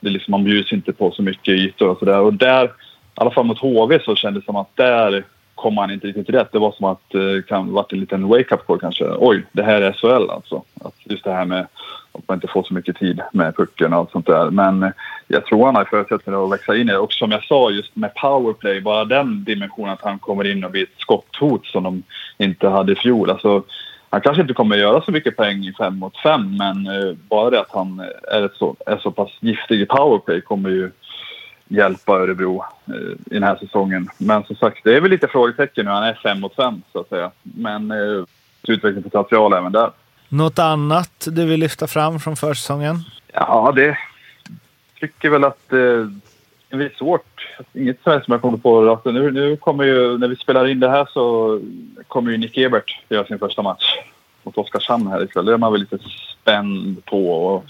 det 0.00 0.08
är 0.08 0.12
liksom, 0.12 0.30
man 0.30 0.44
bjuds 0.44 0.72
inte 0.72 0.92
på 0.92 1.10
så 1.10 1.22
mycket 1.22 1.54
ytor 1.54 1.88
och 1.88 1.98
sådär. 1.98 2.20
Och 2.20 2.34
där, 2.34 2.64
i 2.64 2.70
alla 3.14 3.30
fall 3.30 3.44
mot 3.44 3.58
HV 3.58 3.98
så 4.04 4.16
kändes 4.16 4.42
det 4.42 4.46
som 4.46 4.56
att 4.56 4.76
där 4.76 5.24
kom 5.54 5.78
han 5.78 5.90
inte 5.90 6.06
riktigt 6.06 6.30
rätt. 6.30 6.52
Det 6.52 6.58
var 6.58 6.72
som 6.72 6.84
att 6.86 7.02
det 7.08 7.46
kan 7.46 7.72
varit 7.72 7.92
en 7.92 8.00
liten 8.00 8.28
wake-up 8.28 8.66
call 8.66 8.80
kanske. 8.80 9.04
Oj, 9.18 9.46
det 9.52 9.62
här 9.62 9.82
är 9.82 9.92
SHL 9.92 10.30
alltså. 10.30 10.62
Att 10.84 10.94
just 11.04 11.24
det 11.24 11.32
här 11.32 11.44
med 11.44 11.66
att 12.12 12.28
man 12.28 12.36
inte 12.36 12.48
får 12.48 12.62
så 12.62 12.74
mycket 12.74 12.96
tid 12.96 13.20
med 13.32 13.56
pucken 13.56 13.92
och 13.92 13.98
allt 13.98 14.10
sånt 14.10 14.26
där. 14.26 14.50
Men 14.50 14.82
eh, 14.82 14.90
jag 15.28 15.46
tror 15.46 15.66
han 15.66 15.76
har 15.76 15.84
förutsättningar 15.84 16.44
att 16.44 16.52
växa 16.52 16.76
in 16.76 16.88
i 16.88 16.92
det. 16.92 16.98
Och 16.98 17.12
som 17.12 17.30
jag 17.30 17.44
sa, 17.44 17.70
just 17.70 17.96
med 17.96 18.14
powerplay, 18.14 18.80
bara 18.80 19.04
den 19.04 19.44
dimensionen 19.44 19.92
att 19.92 20.02
han 20.02 20.18
kommer 20.18 20.50
in 20.50 20.64
och 20.64 20.70
blir 20.70 20.82
ett 20.82 20.98
skotthot 20.98 21.66
som 21.66 21.82
de 21.82 22.02
inte 22.38 22.68
hade 22.68 22.92
i 22.92 22.96
fjol. 22.96 23.30
Alltså, 23.30 23.62
han 24.10 24.20
kanske 24.20 24.42
inte 24.42 24.54
kommer 24.54 24.76
göra 24.76 25.02
så 25.02 25.10
mycket 25.10 25.36
poäng 25.36 25.64
i 25.64 25.72
fem 25.72 25.98
mot 25.98 26.16
fem, 26.16 26.56
men 26.56 26.86
eh, 26.86 27.16
bara 27.28 27.50
det 27.50 27.60
att 27.60 27.70
han 27.70 28.02
är, 28.32 28.42
ett 28.42 28.54
så, 28.54 28.76
är 28.86 28.96
så 28.96 29.10
pass 29.10 29.30
giftig 29.40 29.80
i 29.80 29.86
powerplay 29.86 30.40
kommer 30.40 30.70
ju 30.70 30.90
hjälpa 31.74 32.12
Örebro 32.12 32.64
eh, 32.86 32.94
i 32.94 33.34
den 33.34 33.42
här 33.42 33.56
säsongen. 33.56 34.08
Men 34.18 34.44
som 34.44 34.56
sagt, 34.56 34.84
det 34.84 34.96
är 34.96 35.00
väl 35.00 35.10
lite 35.10 35.28
frågetecken 35.28 35.84
nu. 35.84 35.90
Han 35.90 36.04
är 36.04 36.20
fem 36.22 36.40
mot 36.40 36.54
fem 36.54 36.82
så 36.92 37.00
att 37.00 37.08
säga. 37.08 37.30
Men 37.42 37.90
eh, 37.90 38.24
utvecklingspotential 38.68 39.52
även 39.52 39.72
där. 39.72 39.90
Något 40.28 40.58
annat 40.58 41.28
du 41.30 41.46
vill 41.46 41.60
lyfta 41.60 41.86
fram 41.86 42.20
från 42.20 42.36
försäsongen? 42.36 42.96
Ja, 43.32 43.72
det, 43.76 43.98
tycker 45.00 45.30
väl 45.30 45.44
att 45.44 45.72
eh, 45.72 46.06
det 46.68 46.76
blir 46.76 46.92
svårt. 46.98 47.56
Inget 47.72 48.02
som 48.02 48.22
jag 48.26 48.40
kommer 48.40 48.58
på 48.58 48.84
rakt. 48.84 49.04
Nu, 49.04 49.30
nu 49.30 49.56
kommer 49.56 49.84
ju, 49.84 50.18
när 50.18 50.28
vi 50.28 50.36
spelar 50.36 50.66
in 50.66 50.80
det 50.80 50.90
här 50.90 51.08
så 51.12 51.60
kommer 52.08 52.30
ju 52.30 52.38
Nick 52.38 52.58
Ebert 52.58 52.98
göra 53.08 53.26
sin 53.26 53.38
första 53.38 53.62
match 53.62 53.96
mot 54.42 54.58
Oskarshamn 54.58 55.06
här 55.06 55.24
ikväll. 55.24 55.44
Det 55.44 55.52
är 55.52 55.58
man 55.58 55.72
väl 55.72 55.80
lite 55.80 55.98
spänd 56.40 57.04
på. 57.04 57.30
Och 57.30 57.64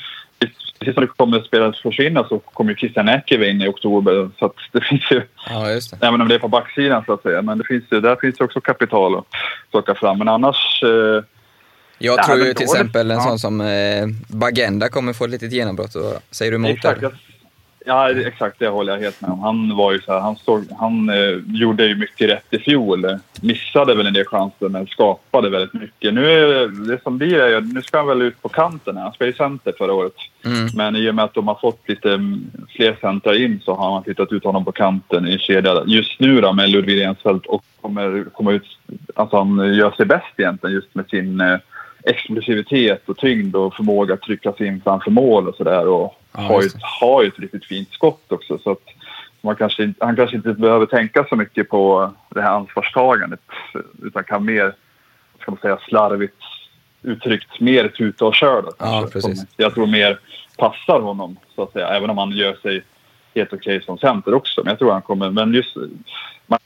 precis 0.84 0.94
som 0.94 1.00
det 1.06 1.10
kommer 1.16 1.40
spelare 1.40 1.72
försvinna 1.82 2.24
så 2.28 2.38
kommer 2.38 2.70
ju 2.70 2.76
Christian 2.76 3.08
Ekevi 3.08 3.50
in 3.50 3.62
i 3.62 3.68
oktober. 3.68 4.30
Så 4.38 4.46
att 4.46 4.54
det 4.72 4.80
finns 4.90 5.10
ju, 5.10 5.22
Ja, 5.48 5.70
just 5.70 5.90
det. 6.00 6.06
även 6.06 6.20
om 6.20 6.28
det 6.28 6.34
är 6.34 6.38
på 6.38 6.48
backsidan 6.48 7.02
så 7.06 7.12
att 7.12 7.22
säga, 7.22 7.42
men 7.42 7.58
det 7.58 7.64
finns 7.64 7.84
ju, 7.90 8.00
där 8.00 8.16
finns 8.20 8.36
det 8.36 8.44
också 8.44 8.60
kapital 8.60 9.18
att 9.18 9.24
plocka 9.70 9.94
fram. 9.94 10.18
Men 10.18 10.28
annars... 10.28 10.82
Eh, 10.82 11.24
Jag 11.98 12.18
Ja, 12.18 12.22
tror 12.24 12.38
ju 12.38 12.54
till 12.54 12.64
exempel 12.64 13.10
en 13.10 13.16
Ja. 13.16 13.22
sån 13.22 13.38
som 13.38 13.60
eh, 13.60 14.06
Bagenda 14.28 14.88
kommer 14.88 15.12
få 15.12 15.24
ett 15.24 15.30
litet 15.30 15.52
genombrott. 15.52 15.94
Och, 15.94 16.12
säger 16.30 16.50
du 16.52 16.56
emot 16.56 16.70
Exakt. 16.70 17.00
Ja, 17.86 18.10
exakt. 18.10 18.58
Det 18.58 18.68
håller 18.68 18.92
jag 18.92 19.00
helt 19.00 19.20
med 19.20 19.30
om. 19.30 19.40
Han 19.40 19.76
var 19.76 19.92
ju 19.92 20.00
så 20.00 20.12
här, 20.12 20.20
han, 20.20 20.36
såg, 20.36 20.64
han 20.78 21.08
eh, 21.08 21.38
gjorde 21.46 21.86
ju 21.86 21.94
mycket 21.94 22.30
rätt 22.30 22.46
i 22.50 22.58
fjol. 22.58 23.18
Missade 23.42 23.94
väl 23.94 24.06
en 24.06 24.12
del 24.12 24.24
chanser, 24.24 24.68
men 24.68 24.86
skapade 24.86 25.50
väldigt 25.50 25.72
mycket. 25.72 26.14
Nu 26.14 26.30
är 26.30 26.68
det 26.88 27.02
som 27.02 27.18
blir 27.18 27.34
är 27.34 27.60
nu 27.60 27.82
ska 27.82 27.98
han 27.98 28.06
väl 28.06 28.22
ut 28.22 28.42
på 28.42 28.48
kanten. 28.48 28.96
Han 28.96 29.12
spelade 29.12 29.36
center 29.36 29.74
förra 29.78 29.92
året. 29.92 30.12
Mm. 30.44 30.68
Men 30.74 30.96
i 30.96 31.10
och 31.10 31.14
med 31.14 31.24
att 31.24 31.34
de 31.34 31.48
har 31.48 31.54
fått 31.54 31.88
lite 31.88 32.12
mm, 32.12 32.50
fler 32.68 32.96
centrar 33.00 33.42
in 33.42 33.60
så 33.64 33.74
har 33.74 33.90
man 33.90 34.04
flyttat 34.04 34.32
ut 34.32 34.44
honom 34.44 34.64
på 34.64 34.72
kanten 34.72 35.26
i 35.26 35.38
kedjan. 35.38 35.84
Just 35.86 36.20
nu 36.20 36.40
då 36.40 36.52
med 36.52 36.70
Ludvig 36.70 37.00
Rensfeldt 37.00 37.46
och 37.46 37.64
kommer 37.80 38.24
komma 38.32 38.52
ut... 38.52 38.78
Alltså 39.14 39.36
han 39.36 39.74
gör 39.74 39.90
sig 39.90 40.06
bäst 40.06 40.34
egentligen 40.36 40.74
just 40.74 40.94
med 40.94 41.08
sin 41.08 41.40
eh, 41.40 41.58
explosivitet 42.04 43.08
och 43.08 43.16
tyngd 43.16 43.56
och 43.56 43.74
förmåga 43.74 44.14
att 44.14 44.22
trycka 44.22 44.52
sig 44.52 44.66
in 44.66 44.80
framför 44.84 45.10
mål 45.10 45.48
och 45.48 45.54
sådär. 45.54 45.88
Ja, 46.36 46.40
har, 46.40 46.62
ju, 46.62 46.68
har 47.00 47.22
ju 47.22 47.28
ett 47.28 47.38
riktigt 47.38 47.64
fint 47.64 47.92
skott 47.92 48.32
också. 48.32 48.58
Så 48.58 48.70
att 48.70 48.82
man 49.40 49.56
kanske, 49.56 49.92
han 50.00 50.16
kanske 50.16 50.36
inte 50.36 50.52
behöver 50.52 50.86
tänka 50.86 51.26
så 51.28 51.36
mycket 51.36 51.68
på 51.68 52.12
det 52.28 52.42
här 52.42 52.50
ansvarstagandet 52.50 53.40
utan 54.02 54.24
kan 54.24 54.44
mer, 54.44 54.74
ska 55.40 55.50
man 55.50 55.60
säga, 55.60 55.78
slarvigt 55.88 56.42
uttryckt 57.02 57.60
mer 57.60 57.88
tuta 57.88 58.24
och 58.24 58.34
köra. 58.34 58.64
Ja, 58.78 59.08
som 59.20 59.34
jag 59.56 59.74
tror 59.74 59.86
mer 59.86 60.18
passar 60.58 61.00
honom, 61.00 61.36
så 61.54 61.62
att 61.62 61.72
säga. 61.72 61.88
Även 61.88 62.10
om 62.10 62.18
han 62.18 62.30
gör 62.30 62.54
sig 62.54 62.82
helt 63.34 63.52
okej 63.52 63.82
som 63.82 63.98
center 63.98 64.34
också. 64.34 64.60
Men 64.64 64.70
jag 64.70 64.78
tror 64.78 64.92
han 64.92 65.02
kommer... 65.02 65.30
Men 65.30 65.54
just... 65.54 65.76
Man 66.46 66.58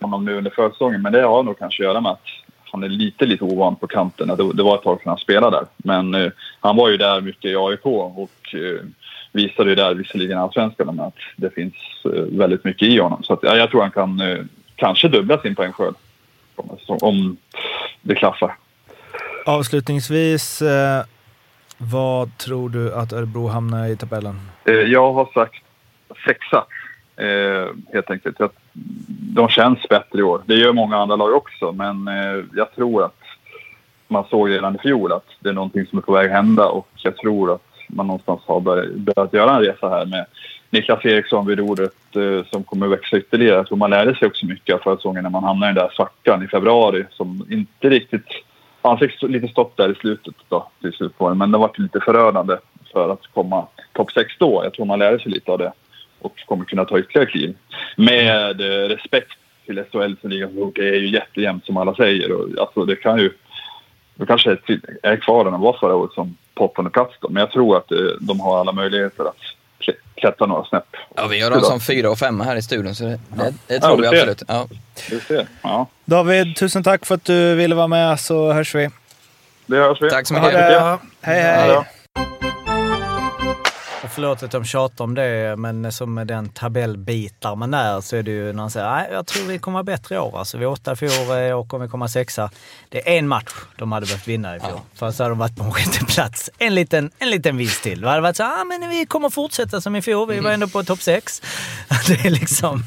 honom 0.00 0.24
nu 0.24 0.38
under 0.38 0.50
försäsongen, 0.50 1.02
men 1.02 1.12
det 1.12 1.22
har 1.22 1.42
nog 1.42 1.58
kanske 1.58 1.82
att 1.82 1.86
göra 1.86 2.00
med 2.00 2.12
att 2.12 2.26
han 2.72 2.82
är 2.82 2.88
lite, 2.88 3.26
lite 3.26 3.44
ovan 3.44 3.76
på 3.76 3.86
kanten. 3.86 4.28
Det, 4.28 4.52
det 4.52 4.62
var 4.62 4.74
ett 4.76 4.82
tag 4.82 4.98
sedan 4.98 5.08
han 5.08 5.18
spelade 5.18 5.56
där. 5.56 5.66
Men 5.76 6.14
eh, 6.14 6.32
han 6.60 6.76
var 6.76 6.88
ju 6.88 6.96
där 6.96 7.20
mycket 7.20 7.44
i 7.50 7.56
AIK 7.56 7.86
och 7.86 8.54
eh, 8.54 8.84
visade 9.32 9.70
ju 9.70 9.76
där 9.76 9.94
visserligen 9.94 10.38
Allsvenskan 10.38 10.86
men 10.86 11.00
att 11.00 11.14
det 11.36 11.50
finns 11.54 11.74
eh, 12.04 12.10
väldigt 12.38 12.64
mycket 12.64 12.88
i 12.88 12.98
honom. 12.98 13.22
Så 13.22 13.32
att, 13.32 13.38
ja, 13.42 13.56
jag 13.56 13.70
tror 13.70 13.80
han 13.82 13.90
kan 13.90 14.20
eh, 14.20 14.38
kanske 14.76 15.08
dubbla 15.08 15.38
sin 15.38 15.54
poängskörd 15.54 15.94
om, 16.56 16.98
om 17.00 17.36
det 18.02 18.14
klaffar. 18.14 18.56
Avslutningsvis, 19.46 20.62
eh, 20.62 21.04
vad 21.78 22.38
tror 22.38 22.68
du 22.68 22.94
att 22.94 23.12
Örebro 23.12 23.46
hamnar 23.48 23.88
i 23.88 23.96
tabellen? 23.96 24.40
Eh, 24.64 24.74
Jag 24.74 25.12
har 25.12 25.28
sagt 25.34 25.64
sexa, 26.26 26.64
eh, 27.16 27.66
helt 27.92 28.10
enkelt. 28.10 28.36
Jag, 28.38 28.50
de 29.34 29.48
känns 29.48 29.88
bättre 29.88 30.18
i 30.18 30.22
år. 30.22 30.42
Det 30.46 30.54
gör 30.54 30.72
många 30.72 30.96
andra 30.96 31.16
lag 31.16 31.34
också, 31.34 31.72
men 31.72 32.08
eh, 32.08 32.44
jag 32.54 32.74
tror 32.74 33.04
att 33.04 33.20
man 34.08 34.24
såg 34.30 34.50
redan 34.50 34.74
i 34.74 34.78
fjol 34.78 35.12
att 35.12 35.26
det 35.40 35.48
är 35.48 35.52
någonting 35.52 35.86
som 35.86 35.98
är 35.98 36.02
på 36.02 36.12
väg 36.12 36.26
att 36.26 36.36
hända 36.36 36.68
och 36.68 36.88
jag 36.96 37.16
tror 37.16 37.54
att 37.54 37.62
man 37.88 38.06
någonstans 38.06 38.40
har 38.46 38.60
börjat, 38.60 38.94
börjat 38.94 39.32
göra 39.32 39.56
en 39.56 39.62
resa 39.62 39.88
här 39.88 40.06
med 40.06 40.26
Niklas 40.70 41.04
Eriksson 41.04 41.46
vid 41.46 41.58
rodret 41.58 42.16
eh, 42.16 42.50
som 42.50 42.64
kommer 42.64 42.86
att 42.86 42.92
växa 42.92 43.16
ytterligare. 43.16 43.56
Jag 43.56 43.66
tror 43.66 43.78
man 43.78 43.90
lärde 43.90 44.14
sig 44.14 44.28
också 44.28 44.46
mycket 44.46 44.74
av 44.74 44.78
förra 44.78 44.96
säsongen 44.96 45.22
när 45.22 45.30
man 45.30 45.44
hamnade 45.44 45.72
i 45.72 45.74
den 45.74 45.84
där 45.84 45.94
svackan 45.94 46.44
i 46.44 46.48
februari 46.48 47.04
som 47.10 47.46
inte 47.50 47.88
riktigt... 47.88 48.26
Han 48.82 48.98
fick 48.98 49.22
lite 49.22 49.48
stopp 49.48 49.76
där 49.76 49.92
i 49.92 49.94
slutet 49.94 50.34
då, 50.48 50.68
till 50.80 50.92
slut 50.92 51.18
på 51.18 51.28
den, 51.28 51.38
men 51.38 51.52
det 51.52 51.58
var 51.58 51.70
lite 51.74 52.00
förödande 52.00 52.56
för 52.92 53.12
att 53.12 53.26
komma 53.34 53.66
topp 53.92 54.12
6 54.12 54.32
då. 54.38 54.60
Jag 54.64 54.72
tror 54.72 54.86
man 54.86 54.98
lärde 54.98 55.18
sig 55.18 55.32
lite 55.32 55.52
av 55.52 55.58
det 55.58 55.72
och 56.20 56.34
kommer 56.46 56.64
kunna 56.64 56.84
ta 56.84 56.98
ytterligare 56.98 57.30
kliv. 57.30 57.56
Med 57.96 58.60
eh, 58.60 58.88
respekt 58.88 59.30
till 59.66 59.84
SHL 59.92 60.12
som 60.20 60.30
ligan 60.30 60.72
det 60.74 60.88
är 60.88 60.94
ju 60.94 61.08
jättejämnt 61.10 61.64
som 61.66 61.76
alla 61.76 61.94
säger. 61.94 62.32
Och, 62.32 62.48
alltså, 62.60 62.84
det 62.84 62.96
kan 62.96 63.18
ju... 63.18 63.32
Det 64.14 64.26
kanske 64.26 64.50
är, 65.02 65.16
kvar 65.16 65.44
där 65.44 65.50
de 65.50 65.60
var 65.60 65.76
förra 65.80 65.94
året 65.94 66.12
som 66.12 66.36
på 66.54 66.64
åttonde 66.66 66.90
plats 66.90 67.14
då. 67.20 67.28
Men 67.28 67.40
jag 67.40 67.50
tror 67.50 67.76
att 67.76 67.92
eh, 67.92 67.98
de 68.20 68.40
har 68.40 68.60
alla 68.60 68.72
möjligheter 68.72 69.24
att 69.24 69.36
kl- 69.80 69.94
klättra 70.14 70.46
några 70.46 70.64
snäpp. 70.64 70.84
Ja, 71.16 71.26
vi 71.26 71.40
har 71.40 71.50
dem 71.50 71.60
som 71.60 71.80
fyra 71.80 72.10
och 72.10 72.18
femma 72.18 72.44
här 72.44 72.56
i 72.56 72.62
studion, 72.62 72.94
så 72.94 73.04
det, 73.04 73.10
det, 73.28 73.54
det 73.66 73.74
Ja, 73.74 73.80
tror 73.80 73.96
du 73.96 74.02
vi 74.02 74.08
ser. 74.08 74.16
absolut. 74.16 74.42
Ja. 74.48 74.66
Ja, 75.62 75.86
David, 76.04 76.56
tusen 76.56 76.82
tack 76.82 77.06
för 77.06 77.14
att 77.14 77.24
du 77.24 77.54
ville 77.54 77.74
vara 77.74 77.86
med 77.86 78.20
så 78.20 78.52
hörs 78.52 78.74
vi. 78.74 78.88
det 79.66 79.76
hörs 79.76 79.98
vi. 80.02 80.10
Tack 80.10 80.26
så 80.26 80.34
mycket. 80.34 80.52
Hej 81.20 81.40
hej! 81.42 81.84
Ja, 84.10 84.14
förlåt 84.14 84.42
att 84.42 84.50
de 84.50 84.64
tjatar 84.64 85.04
om 85.04 85.14
det, 85.14 85.54
men 85.58 85.92
som 85.92 86.14
med 86.14 86.26
den 86.26 86.48
tabellbitar 86.48 87.56
man 87.56 87.74
är 87.74 88.00
så 88.00 88.16
är 88.16 88.22
det 88.22 88.30
ju 88.30 88.52
när 88.52 88.60
han 88.60 88.70
säger 88.70 88.90
nej, 88.90 89.08
jag 89.12 89.26
tror 89.26 89.46
vi 89.46 89.58
kommer 89.58 89.72
vara 89.74 89.84
bättre 89.84 90.14
i 90.14 90.18
år. 90.18 90.38
Alltså 90.38 90.58
vi 90.58 90.64
är 90.64 90.68
åtta 90.68 90.92
i 90.92 90.96
fjol 90.96 91.10
eh, 91.38 91.52
och 91.52 91.68
kommer 91.68 91.88
komma 91.88 92.08
sexa. 92.08 92.50
Det 92.88 93.08
är 93.14 93.18
en 93.18 93.28
match 93.28 93.52
de 93.78 93.92
hade 93.92 94.06
behövt 94.06 94.28
vinna 94.28 94.56
i 94.56 94.60
fjol. 94.60 94.80
För 94.94 95.10
så 95.10 95.22
hade 95.22 95.32
de 95.32 95.38
varit 95.38 95.56
på 95.56 95.64
en 95.64 95.72
sjätte 95.72 96.04
plats. 96.04 96.50
En 96.58 96.74
liten, 96.74 97.10
en 97.18 97.30
liten 97.30 97.56
vinst 97.56 97.82
till. 97.82 98.00
Det 98.00 98.08
hade 98.08 98.20
varit 98.20 98.36
så 98.36 98.42
ah, 98.44 98.64
men 98.64 98.90
vi 98.90 99.06
kommer 99.06 99.30
fortsätta 99.30 99.80
som 99.80 99.96
i 99.96 100.02
fjol. 100.02 100.28
Vi 100.32 100.40
var 100.40 100.50
ändå 100.52 100.68
på 100.68 100.84
topp 100.84 101.02
sex. 101.02 101.42
Det 102.08 102.26
är 102.26 102.30
liksom... 102.30 102.82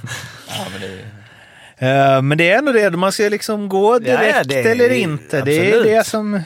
Ja, 0.48 0.66
men 0.72 0.82
det 0.82 0.88
är... 0.88 2.16
Eh, 2.16 2.22
Men 2.22 2.38
det 2.38 2.50
är 2.52 2.58
ändå 2.58 2.72
det, 2.72 2.92
man 2.92 3.12
ska 3.12 3.24
liksom 3.24 3.70
gå 3.70 4.00
direkt 4.00 4.36
ja, 4.38 4.44
det 4.44 4.62
är- 4.62 4.66
eller 4.72 4.90
inte. 4.90 5.42
Det 5.42 5.58
är 5.58 5.68
absolut. 5.68 5.84
det 5.86 6.08
som... 6.08 6.42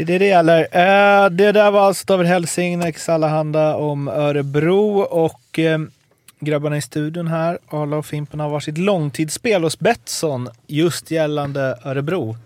Det 0.00 0.14
är 0.14 0.18
det 0.18 0.18
det 0.18 0.26
gäller. 0.26 0.60
Eh, 0.60 1.30
Det 1.30 1.52
där 1.52 1.70
var 1.70 1.80
alltså 1.80 2.04
David 2.06 2.26
Helsingnex 2.26 3.08
Allehanda 3.08 3.74
om 3.76 4.08
Örebro 4.08 5.00
och 5.00 5.58
eh, 5.58 5.78
grabbarna 6.40 6.76
i 6.76 6.82
studion 6.82 7.26
här, 7.26 7.58
Arla 7.68 7.96
och 7.96 8.06
Fimpen, 8.06 8.40
har 8.40 8.48
varsitt 8.48 8.78
långtidsspel 8.78 9.62
hos 9.62 9.78
Betsson 9.78 10.48
just 10.66 11.10
gällande 11.10 11.78
Örebro. 11.84 12.36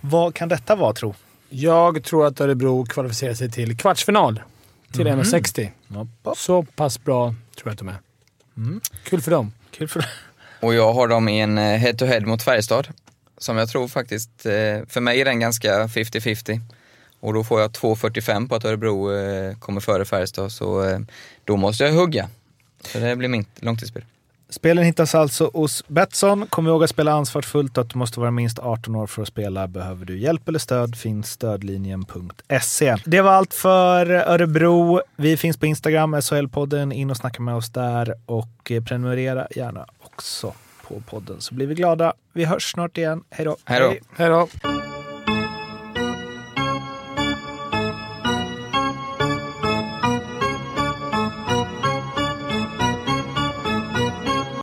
Vad 0.00 0.34
kan 0.34 0.48
detta 0.48 0.76
vara, 0.76 0.92
tro? 0.92 1.14
Jag 1.48 2.04
tror 2.04 2.26
att 2.26 2.40
Örebro 2.40 2.84
kvalificerar 2.84 3.34
sig 3.34 3.50
till 3.50 3.76
kvartsfinal. 3.76 4.42
Till 4.92 5.06
1,60. 5.06 5.70
Så 6.36 6.62
pass 6.62 7.04
bra 7.04 7.34
tror 7.56 7.68
jag 7.68 7.72
att 7.72 7.78
de 7.78 7.88
är. 7.88 7.98
Kul 9.04 9.20
för 9.20 9.30
dem. 9.30 9.52
Kul 9.70 9.88
för 9.88 10.04
Och 10.60 10.74
jag 10.74 10.92
har 10.92 11.08
dem 11.08 11.28
i 11.28 11.40
en 11.40 11.58
eh, 11.58 11.64
head-to-head 11.64 12.20
mot 12.20 12.42
Färjestad. 12.42 12.88
Som 13.38 13.56
jag 13.56 13.68
tror 13.68 13.88
faktiskt, 13.88 14.46
eh, 14.46 14.52
för 14.88 15.00
mig 15.00 15.20
är 15.20 15.24
den 15.24 15.40
ganska 15.40 15.86
50-50. 15.86 16.60
Och 17.24 17.34
då 17.34 17.44
får 17.44 17.60
jag 17.60 17.70
2,45 17.70 18.48
på 18.48 18.54
att 18.54 18.64
Örebro 18.64 19.12
eh, 19.12 19.56
kommer 19.56 19.80
före 19.80 20.04
Färjestad, 20.04 20.52
så 20.52 20.84
eh, 20.84 20.98
då 21.44 21.56
måste 21.56 21.84
jag 21.84 21.92
hugga. 21.92 22.28
Så 22.82 22.98
det 22.98 23.16
blir 23.16 23.28
mitt 23.28 23.48
långtidsspel. 23.62 24.04
Spelen 24.48 24.84
hittas 24.84 25.14
alltså 25.14 25.50
hos 25.54 25.84
Betsson. 25.88 26.46
Kom 26.46 26.66
ihåg 26.66 26.84
att 26.84 26.90
spela 26.90 27.12
ansvarsfullt 27.12 27.78
att 27.78 27.90
du 27.90 27.98
måste 27.98 28.20
vara 28.20 28.30
minst 28.30 28.58
18 28.58 28.96
år 28.96 29.06
för 29.06 29.22
att 29.22 29.28
spela. 29.28 29.68
Behöver 29.68 30.06
du 30.06 30.18
hjälp 30.18 30.48
eller 30.48 30.58
stöd 30.58 30.96
finns 30.96 31.30
stödlinjen.se. 31.30 32.96
Det 33.04 33.20
var 33.20 33.32
allt 33.32 33.54
för 33.54 34.10
Örebro. 34.10 35.00
Vi 35.16 35.36
finns 35.36 35.56
på 35.56 35.66
Instagram, 35.66 36.14
SHL-podden. 36.14 36.92
In 36.92 37.10
och 37.10 37.16
snacka 37.16 37.42
med 37.42 37.54
oss 37.54 37.70
där 37.70 38.14
och 38.26 38.70
eh, 38.70 38.82
prenumerera 38.82 39.46
gärna 39.50 39.86
också 40.00 40.54
på 40.88 41.00
podden 41.00 41.40
så 41.40 41.54
blir 41.54 41.66
vi 41.66 41.74
glada. 41.74 42.12
Vi 42.32 42.44
hörs 42.44 42.72
snart 42.72 42.98
igen. 42.98 43.24
Hej 43.30 43.44
då! 43.44 43.56
Hej 43.64 43.80
då. 43.80 43.94
Hej 44.16 44.28
då. 44.28 44.48